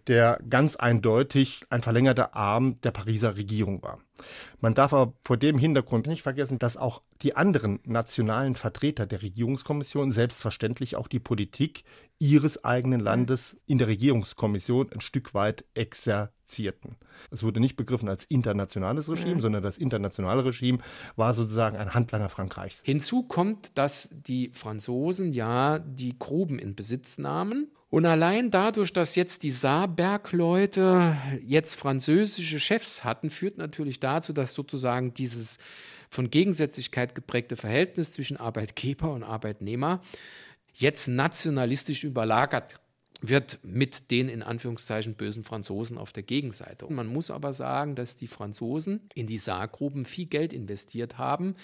der 0.06 0.38
ganz 0.48 0.76
eindeutig 0.76 1.64
ein 1.70 1.82
verlängerter 1.82 2.34
Arm 2.34 2.80
der 2.82 2.92
Pariser 2.92 3.36
Regierung 3.36 3.82
war. 3.82 3.98
Man 4.60 4.74
darf 4.74 4.92
aber 4.92 5.14
vor 5.24 5.36
dem 5.36 5.58
Hintergrund 5.58 6.06
nicht 6.06 6.22
vergessen, 6.22 6.58
dass 6.58 6.76
auch 6.76 7.02
die 7.22 7.34
anderen 7.34 7.80
nationalen 7.84 8.54
Vertreter 8.54 9.06
der 9.06 9.22
Regierungskommission 9.22 10.12
selbstverständlich 10.12 10.96
auch 10.96 11.08
die 11.08 11.18
Politik 11.20 11.84
ihres 12.18 12.64
eigenen 12.64 13.00
Landes 13.00 13.56
in 13.66 13.78
der 13.78 13.88
Regierungskommission 13.88 14.92
ein 14.92 15.00
Stück 15.00 15.34
weit 15.34 15.64
exerzierten. 15.74 16.96
Es 17.30 17.42
wurde 17.42 17.58
nicht 17.60 17.76
begriffen 17.76 18.08
als 18.08 18.24
internationales 18.24 19.08
Regime, 19.10 19.36
Mhm. 19.36 19.40
sondern 19.40 19.62
das 19.62 19.78
internationale 19.78 20.44
Regime 20.44 20.78
war 21.16 21.34
sozusagen 21.34 21.76
ein 21.76 21.94
Handlanger 21.94 22.28
Frankreichs. 22.28 22.80
Hinzu 22.84 23.24
kommt, 23.24 23.76
dass 23.78 24.10
die 24.12 24.50
Franzosen 24.52 25.32
ja 25.32 25.78
die 25.80 26.16
Gruben 26.18 26.58
in 26.58 26.74
Besitz 26.76 27.18
nahmen. 27.18 27.68
Und 27.92 28.06
allein 28.06 28.50
dadurch, 28.50 28.90
dass 28.94 29.16
jetzt 29.16 29.42
die 29.42 29.50
Saarbergleute 29.50 31.14
jetzt 31.46 31.74
französische 31.74 32.58
Chefs 32.58 33.04
hatten, 33.04 33.28
führt 33.28 33.58
natürlich 33.58 34.00
dazu, 34.00 34.32
dass 34.32 34.54
sozusagen 34.54 35.12
dieses 35.12 35.58
von 36.08 36.30
Gegensätzlichkeit 36.30 37.14
geprägte 37.14 37.54
Verhältnis 37.54 38.12
zwischen 38.12 38.38
Arbeitgeber 38.38 39.12
und 39.12 39.24
Arbeitnehmer 39.24 40.00
jetzt 40.72 41.06
nationalistisch 41.06 42.02
überlagert 42.02 42.80
wird 43.22 43.60
mit 43.62 44.10
den 44.10 44.28
in 44.28 44.42
Anführungszeichen 44.42 45.14
bösen 45.14 45.44
Franzosen 45.44 45.96
auf 45.96 46.12
der 46.12 46.24
Gegenseite. 46.24 46.86
Und 46.86 46.96
man 46.96 47.06
muss 47.06 47.30
aber 47.30 47.52
sagen, 47.52 47.94
dass 47.94 48.16
die 48.16 48.26
Franzosen 48.26 49.00
in 49.14 49.28
die 49.28 49.38
Saargruben 49.38 50.04
viel 50.04 50.26
Geld 50.26 50.52
investiert 50.52 51.18
haben. 51.18 51.54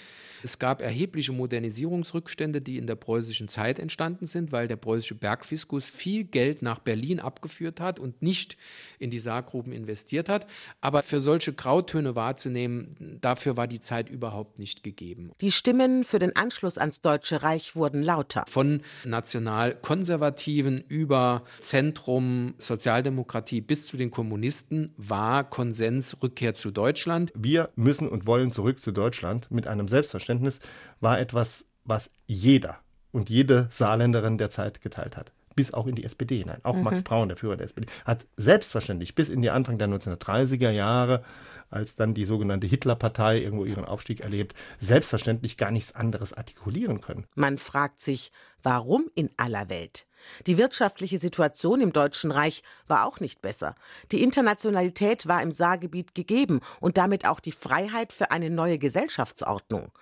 Es 0.44 0.60
gab 0.60 0.80
erhebliche 0.80 1.32
Modernisierungsrückstände, 1.32 2.62
die 2.62 2.78
in 2.78 2.86
der 2.86 2.94
preußischen 2.94 3.48
Zeit 3.48 3.80
entstanden 3.80 4.26
sind, 4.26 4.52
weil 4.52 4.68
der 4.68 4.76
preußische 4.76 5.16
Bergfiskus 5.16 5.90
viel 5.90 6.24
Geld 6.24 6.62
nach 6.62 6.78
Berlin 6.78 7.18
abgeführt 7.18 7.80
hat 7.80 7.98
und 7.98 8.22
nicht 8.22 8.56
in 9.00 9.10
die 9.10 9.18
Saargruben 9.18 9.72
investiert 9.72 10.28
hat. 10.28 10.46
Aber 10.80 11.02
für 11.02 11.20
solche 11.20 11.52
Grautöne 11.52 12.14
wahrzunehmen, 12.14 13.18
dafür 13.20 13.56
war 13.56 13.66
die 13.66 13.80
Zeit 13.80 14.08
überhaupt 14.08 14.60
nicht 14.60 14.84
gegeben. 14.84 15.32
Die 15.40 15.50
Stimmen 15.50 16.04
für 16.04 16.20
den 16.20 16.36
Anschluss 16.36 16.78
ans 16.78 17.00
Deutsche 17.00 17.42
Reich 17.42 17.74
wurden 17.74 18.02
lauter. 18.02 18.44
Von 18.46 18.82
Nationalkonservativen 19.04 20.84
über 20.86 21.42
Zentrum 21.60 22.54
Sozialdemokratie 22.58 23.60
bis 23.60 23.86
zu 23.86 23.96
den 23.96 24.10
Kommunisten 24.10 24.92
war 24.96 25.48
Konsens 25.48 26.22
Rückkehr 26.22 26.54
zu 26.54 26.70
Deutschland. 26.70 27.32
Wir 27.34 27.70
müssen 27.76 28.08
und 28.08 28.26
wollen 28.26 28.52
zurück 28.52 28.80
zu 28.80 28.92
Deutschland 28.92 29.50
mit 29.50 29.66
einem 29.66 29.88
Selbstverständnis 29.88 30.60
war 31.00 31.18
etwas, 31.18 31.64
was 31.84 32.10
jeder 32.26 32.78
und 33.12 33.30
jede 33.30 33.68
Saarländerin 33.70 34.38
der 34.38 34.50
Zeit 34.50 34.80
geteilt 34.80 35.16
hat. 35.16 35.32
Bis 35.56 35.74
auch 35.74 35.86
in 35.86 35.96
die 35.96 36.04
SPD 36.04 36.38
hinein. 36.38 36.60
Auch 36.62 36.76
Mhm. 36.76 36.84
Max 36.84 37.02
Braun, 37.02 37.28
der 37.28 37.36
Führer 37.36 37.56
der 37.56 37.64
SPD, 37.64 37.88
hat 38.04 38.26
selbstverständlich 38.36 39.14
bis 39.14 39.28
in 39.28 39.42
die 39.42 39.50
Anfang 39.50 39.78
der 39.78 39.88
1930er 39.88 40.70
Jahre, 40.70 41.24
als 41.70 41.96
dann 41.96 42.14
die 42.14 42.24
sogenannte 42.24 42.66
Hitlerpartei 42.66 43.40
irgendwo 43.40 43.64
ihren 43.64 43.84
Aufstieg 43.84 44.20
erlebt, 44.20 44.54
selbstverständlich 44.78 45.56
gar 45.56 45.70
nichts 45.70 45.94
anderes 45.94 46.32
artikulieren 46.32 47.00
können. 47.00 47.26
Man 47.34 47.58
fragt 47.58 48.02
sich, 48.02 48.30
warum 48.62 49.10
in 49.14 49.30
aller 49.36 49.68
Welt? 49.68 50.06
Die 50.46 50.58
wirtschaftliche 50.58 51.18
Situation 51.18 51.80
im 51.80 51.92
Deutschen 51.92 52.30
Reich 52.30 52.62
war 52.86 53.06
auch 53.06 53.20
nicht 53.20 53.42
besser. 53.42 53.74
Die 54.12 54.22
Internationalität 54.22 55.26
war 55.26 55.42
im 55.42 55.52
Saargebiet 55.52 56.14
gegeben 56.14 56.60
und 56.80 56.96
damit 56.96 57.26
auch 57.26 57.40
die 57.40 57.52
Freiheit 57.52 58.12
für 58.12 58.30
eine 58.30 58.50
neue 58.50 58.78
Gesellschaftsordnung. 58.78 59.92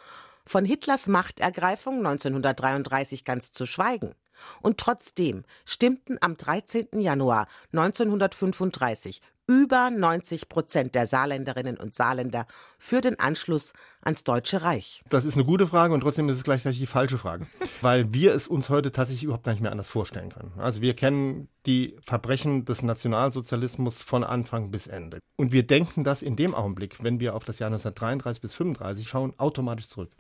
Von 0.47 0.65
Hitlers 0.65 1.09
Machtergreifung 1.09 1.99
1933 1.99 3.25
ganz 3.25 3.51
zu 3.51 3.67
schweigen. 3.67 4.15
Und 4.61 4.79
trotzdem 4.79 5.45
stimmten 5.65 6.19
am 6.21 6.37
13. 6.37 7.01
Januar 7.01 7.49
1935 7.73 9.23
über 9.47 9.91
90 9.91 10.49
Prozent 10.49 10.95
der 10.95 11.07
Saarländerinnen 11.07 11.77
und 11.77 11.95
Saarländer 11.95 12.47
für 12.79 13.01
den 13.01 13.19
Anschluss 13.19 13.73
ans 14.01 14.25
Deutsche 14.25 14.63
Reich. 14.63 15.03
Das 15.09 15.25
ist 15.25 15.35
eine 15.35 15.45
gute 15.45 15.67
Frage 15.67 15.95
und 15.95 16.01
trotzdem 16.01 16.29
ist 16.29 16.37
es 16.37 16.45
gleichzeitig 16.45 16.79
die 16.79 16.87
falsche 16.87 17.19
Frage, 17.19 17.47
weil 17.81 18.13
wir 18.13 18.35
es 18.35 18.49
uns 18.49 18.69
heute 18.69 18.93
tatsächlich 18.93 19.25
überhaupt 19.25 19.47
nicht 19.47 19.61
mehr 19.61 19.71
anders 19.71 19.89
vorstellen 19.89 20.31
können. 20.31 20.53
Also 20.59 20.81
wir 20.81 20.95
kennen 20.95 21.49
die 21.67 21.97
Verbrechen 22.05 22.65
des 22.65 22.83
Nationalsozialismus 22.83 24.03
von 24.03 24.25
Anfang 24.25 24.71
bis 24.71 24.87
Ende. 24.87 25.19
Und 25.37 25.53
wir 25.53 25.67
denken 25.67 26.03
das 26.03 26.23
in 26.23 26.37
dem 26.37 26.55
Augenblick, 26.55 27.03
wenn 27.03 27.21
wir 27.21 27.35
auf 27.35 27.45
das 27.45 27.59
Jahr 27.59 27.69
1933 27.69 28.41
bis 28.41 28.55
35 28.55 29.09
schauen, 29.09 29.35
automatisch 29.39 29.89
zurück. 29.89 30.13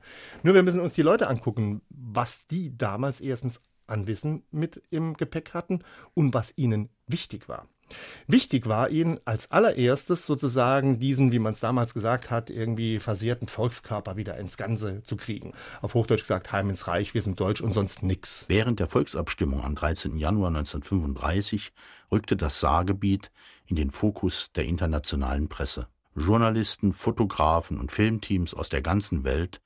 Nur 0.42 0.54
wir 0.54 0.62
müssen 0.62 0.80
uns 0.80 0.94
die 0.94 1.02
Leute 1.02 1.28
angucken, 1.28 1.80
was 1.88 2.46
die 2.48 2.76
damals 2.76 3.20
erstens 3.20 3.60
an 3.86 4.06
Wissen 4.06 4.42
mit 4.50 4.82
im 4.90 5.14
Gepäck 5.14 5.54
hatten 5.54 5.80
und 6.14 6.34
was 6.34 6.52
ihnen 6.56 6.90
wichtig 7.06 7.48
war. 7.48 7.68
Wichtig 8.26 8.66
war 8.66 8.90
ihnen 8.90 9.20
als 9.24 9.50
allererstes 9.50 10.26
sozusagen 10.26 10.98
diesen, 10.98 11.32
wie 11.32 11.38
man 11.38 11.52
es 11.52 11.60
damals 11.60 11.94
gesagt 11.94 12.30
hat, 12.30 12.50
irgendwie 12.50 12.98
versehrten 12.98 13.46
Volkskörper 13.46 14.16
wieder 14.16 14.36
ins 14.38 14.56
Ganze 14.56 15.02
zu 15.02 15.16
kriegen. 15.16 15.52
Auf 15.80 15.94
Hochdeutsch 15.94 16.22
gesagt, 16.22 16.52
heim 16.52 16.70
ins 16.70 16.88
Reich, 16.88 17.14
wir 17.14 17.22
sind 17.22 17.38
deutsch 17.38 17.60
und 17.60 17.72
sonst 17.72 18.02
nix. 18.02 18.44
Während 18.48 18.80
der 18.80 18.88
Volksabstimmung 18.88 19.62
am 19.62 19.74
13. 19.74 20.16
Januar 20.18 20.48
1935 20.48 21.72
rückte 22.10 22.36
das 22.36 22.60
Saargebiet 22.60 23.30
in 23.66 23.76
den 23.76 23.90
Fokus 23.90 24.52
der 24.52 24.64
internationalen 24.64 25.48
Presse. 25.48 25.88
Journalisten, 26.16 26.94
Fotografen 26.94 27.78
und 27.78 27.92
Filmteams 27.92 28.54
aus 28.54 28.68
der 28.68 28.82
ganzen 28.82 29.24
Welt 29.24 29.60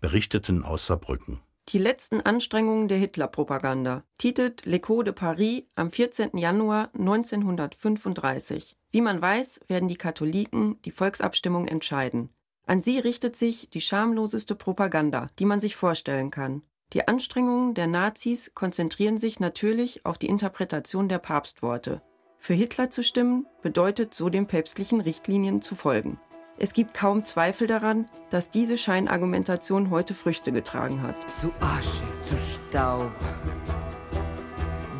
berichteten 0.00 0.62
aus 0.62 0.86
Saarbrücken. 0.86 1.40
Die 1.70 1.78
letzten 1.78 2.20
Anstrengungen 2.20 2.86
der 2.86 2.98
Hitlerpropaganda, 2.98 4.04
titelt 4.18 4.62
L'Echo 4.62 5.02
de 5.02 5.12
Paris 5.12 5.64
am 5.74 5.90
14. 5.90 6.38
Januar 6.38 6.90
1935. 6.96 8.76
Wie 8.92 9.00
man 9.00 9.20
weiß, 9.20 9.58
werden 9.66 9.88
die 9.88 9.96
Katholiken 9.96 10.80
die 10.84 10.92
Volksabstimmung 10.92 11.66
entscheiden. 11.66 12.30
An 12.66 12.82
sie 12.82 13.00
richtet 13.00 13.34
sich 13.34 13.68
die 13.68 13.80
schamloseste 13.80 14.54
Propaganda, 14.54 15.26
die 15.40 15.44
man 15.44 15.60
sich 15.60 15.74
vorstellen 15.74 16.30
kann. 16.30 16.62
Die 16.92 17.08
Anstrengungen 17.08 17.74
der 17.74 17.88
Nazis 17.88 18.52
konzentrieren 18.54 19.18
sich 19.18 19.40
natürlich 19.40 20.06
auf 20.06 20.18
die 20.18 20.28
Interpretation 20.28 21.08
der 21.08 21.18
Papstworte. 21.18 22.00
Für 22.38 22.54
Hitler 22.54 22.90
zu 22.90 23.02
stimmen 23.02 23.44
bedeutet 23.60 24.14
so 24.14 24.28
den 24.28 24.46
päpstlichen 24.46 25.00
Richtlinien 25.00 25.62
zu 25.62 25.74
folgen. 25.74 26.20
Es 26.58 26.72
gibt 26.72 26.94
kaum 26.94 27.24
Zweifel 27.24 27.66
daran, 27.66 28.06
dass 28.30 28.48
diese 28.48 28.78
Scheinargumentation 28.78 29.90
heute 29.90 30.14
Früchte 30.14 30.52
getragen 30.52 31.02
hat. 31.02 31.14
Zu 31.38 31.52
Asche, 31.60 32.02
zu 32.22 32.34
Staub, 32.36 33.12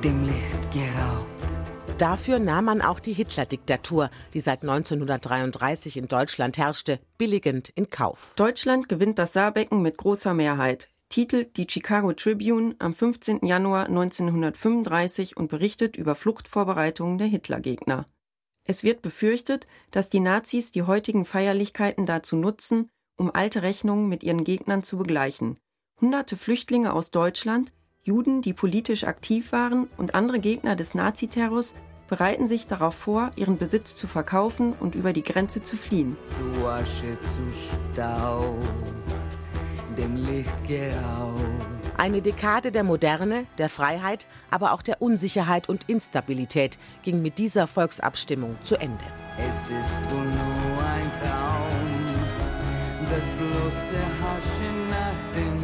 dem 0.05 0.23
Licht 0.27 0.73
geraubt. 0.73 1.27
Dafür 1.97 2.39
nahm 2.39 2.67
man 2.67 2.83
auch 2.83 3.01
die 3.01 3.15
Hitler-Diktatur, 3.15 4.11
die 4.35 4.41
seit 4.41 4.61
1933 4.61 5.97
in 5.97 6.09
Deutschland 6.09 6.59
herrschte, 6.59 7.01
billigend 7.17 7.71
in 7.71 7.89
Kauf. 7.89 8.35
Deutschland 8.37 8.91
gewinnt 8.91 9.19
das 9.19 9.33
Saarbecken 9.33 9.81
mit 9.81 9.97
großer 9.97 10.35
Mehrheit, 10.35 10.91
titelt 11.09 11.57
die 11.57 11.67
Chicago 11.71 12.13
Tribune 12.13 12.77
am 12.81 12.93
15. 12.93 13.47
Januar 13.47 13.87
1935 13.87 15.39
und 15.39 15.49
berichtet 15.49 15.97
über 15.97 16.15
Fluchtvorbereitungen 16.15 17.17
der 17.17 17.29
Hitlergegner. 17.29 18.05
Es 18.67 18.83
wird 18.83 19.01
befürchtet, 19.03 19.67
dass 19.91 20.09
die 20.09 20.21
Nazis 20.21 20.73
die 20.73 20.83
heutigen 20.83 21.25
Feierlichkeiten 21.25 22.05
dazu 22.05 22.37
nutzen, 22.37 22.91
um 23.17 23.31
alte 23.33 23.63
Rechnungen 23.63 24.09
mit 24.09 24.25
ihren 24.25 24.45
Gegnern 24.45 24.83
zu 24.83 24.99
begleichen. 24.99 25.59
Hunderte 26.01 26.37
Flüchtlinge 26.37 26.93
aus 26.93 27.11
Deutschland, 27.11 27.73
Juden, 28.03 28.43
die 28.43 28.53
politisch 28.53 29.05
aktiv 29.05 29.53
waren 29.53 29.89
und 29.97 30.15
andere 30.15 30.39
Gegner 30.39 30.77
des 30.77 30.95
Naziterrors 30.95 31.75
bereiten 32.09 32.47
sich 32.47 32.67
darauf 32.67 32.95
vor, 32.95 33.31
ihren 33.37 33.59
Besitz 33.59 33.97
zu 33.97 34.07
verkaufen 34.07 34.73
und 34.79 34.95
über 34.95 35.13
die 35.13 35.25
Grenze 35.25 35.63
zu 35.63 35.77
fliehen. 35.77 36.17
Zu 36.25 36.67
Asche, 36.67 37.19
zu 37.21 37.43
Staub, 37.53 38.61
dem 39.97 40.17
Licht 40.17 40.69
geraubt. 40.69 41.76
Eine 41.99 42.21
Dekade 42.21 42.73
der 42.73 42.85
Moderne, 42.85 43.47
der 43.57 43.71
Freiheit, 43.71 44.27
aber 44.51 44.73
auch 44.73 44.83
der 44.83 45.01
Unsicherheit 45.01 45.71
und 45.71 45.89
Instabilität 45.89 46.79
ging 47.03 47.23
mit 47.23 47.39
dieser 47.39 47.67
Volksabstimmung 47.67 48.59
zu 48.65 48.77
Ende. 48.77 49.05
Es 49.39 49.71
ist 49.71 50.11
wohl 50.11 50.27
nur 50.27 50.85
ein 50.85 51.11
Traum, 51.23 52.05
das 53.01 53.35
bloße 53.35 53.99
Hauschen 54.21 54.89
nach 54.91 55.33
dem 55.35 55.56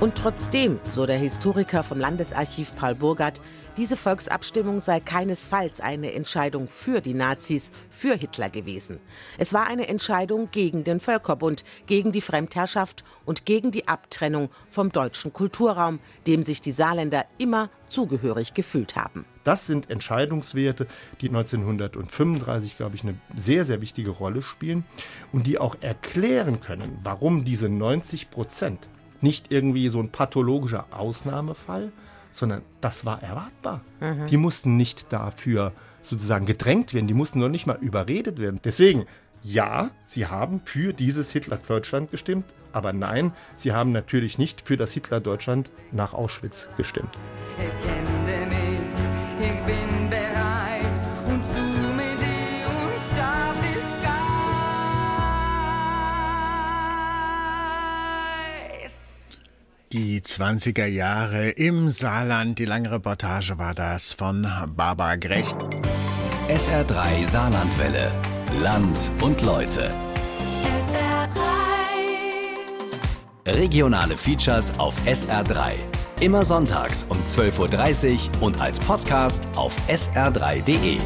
Und 0.00 0.14
trotzdem, 0.14 0.80
so 0.94 1.04
der 1.04 1.18
Historiker 1.18 1.82
vom 1.82 2.00
Landesarchiv 2.00 2.74
Paul 2.74 2.94
Burgert, 2.94 3.42
diese 3.76 3.98
Volksabstimmung 3.98 4.80
sei 4.80 4.98
keinesfalls 4.98 5.82
eine 5.82 6.14
Entscheidung 6.14 6.68
für 6.68 7.02
die 7.02 7.12
Nazis, 7.12 7.70
für 7.90 8.14
Hitler 8.14 8.48
gewesen. 8.48 8.98
Es 9.36 9.52
war 9.52 9.66
eine 9.66 9.88
Entscheidung 9.88 10.48
gegen 10.52 10.84
den 10.84 11.00
Völkerbund, 11.00 11.64
gegen 11.84 12.12
die 12.12 12.22
Fremdherrschaft 12.22 13.04
und 13.26 13.44
gegen 13.44 13.72
die 13.72 13.88
Abtrennung 13.88 14.48
vom 14.70 14.90
deutschen 14.90 15.34
Kulturraum, 15.34 15.98
dem 16.26 16.44
sich 16.44 16.62
die 16.62 16.72
Saarländer 16.72 17.26
immer 17.36 17.68
zugehörig 17.90 18.54
gefühlt 18.54 18.96
haben. 18.96 19.26
Das 19.44 19.66
sind 19.66 19.90
Entscheidungswerte, 19.90 20.86
die 21.20 21.28
1935, 21.28 22.78
glaube 22.78 22.96
ich, 22.96 23.02
eine 23.02 23.16
sehr, 23.36 23.66
sehr 23.66 23.82
wichtige 23.82 24.10
Rolle 24.10 24.40
spielen 24.40 24.84
und 25.30 25.46
die 25.46 25.58
auch 25.58 25.76
erklären 25.82 26.60
können, 26.60 26.98
warum 27.02 27.44
diese 27.44 27.68
90 27.68 28.30
Prozent 28.30 28.88
nicht 29.22 29.52
irgendwie 29.52 29.88
so 29.88 30.00
ein 30.00 30.10
pathologischer 30.10 30.86
Ausnahmefall, 30.90 31.92
sondern 32.32 32.62
das 32.80 33.04
war 33.04 33.22
erwartbar. 33.22 33.80
Mhm. 34.00 34.26
Die 34.26 34.36
mussten 34.36 34.76
nicht 34.76 35.12
dafür 35.12 35.72
sozusagen 36.02 36.46
gedrängt 36.46 36.94
werden, 36.94 37.06
die 37.06 37.14
mussten 37.14 37.40
noch 37.40 37.48
nicht 37.48 37.66
mal 37.66 37.78
überredet 37.80 38.38
werden. 38.38 38.60
Deswegen, 38.64 39.06
ja, 39.42 39.90
sie 40.06 40.26
haben 40.26 40.60
für 40.64 40.92
dieses 40.92 41.30
Hitler-Deutschland 41.32 42.10
gestimmt, 42.10 42.44
aber 42.72 42.92
nein, 42.92 43.32
sie 43.56 43.72
haben 43.72 43.92
natürlich 43.92 44.38
nicht 44.38 44.62
für 44.66 44.76
das 44.76 44.92
Hitler-Deutschland 44.92 45.70
nach 45.92 46.14
Auschwitz 46.14 46.68
gestimmt. 46.76 47.10
Erkenne 47.58 48.19
Die 59.92 60.20
20er 60.20 60.86
Jahre 60.86 61.50
im 61.50 61.88
Saarland. 61.88 62.60
Die 62.60 62.64
lange 62.64 62.92
Reportage 62.92 63.58
war 63.58 63.74
das 63.74 64.12
von 64.12 64.46
Barbara 64.76 65.16
Grecht. 65.16 65.56
SR3 66.48 67.26
Saarlandwelle. 67.26 68.12
Land 68.60 69.10
und 69.20 69.42
Leute. 69.42 69.92
Regionale 73.44 74.16
Features 74.16 74.78
auf 74.78 74.94
SR3. 75.06 75.72
Immer 76.20 76.44
sonntags 76.44 77.04
um 77.08 77.16
12.30 77.26 78.14
Uhr 78.14 78.42
und 78.42 78.60
als 78.60 78.78
Podcast 78.78 79.48
auf 79.56 79.74
sr3.de. 79.88 80.98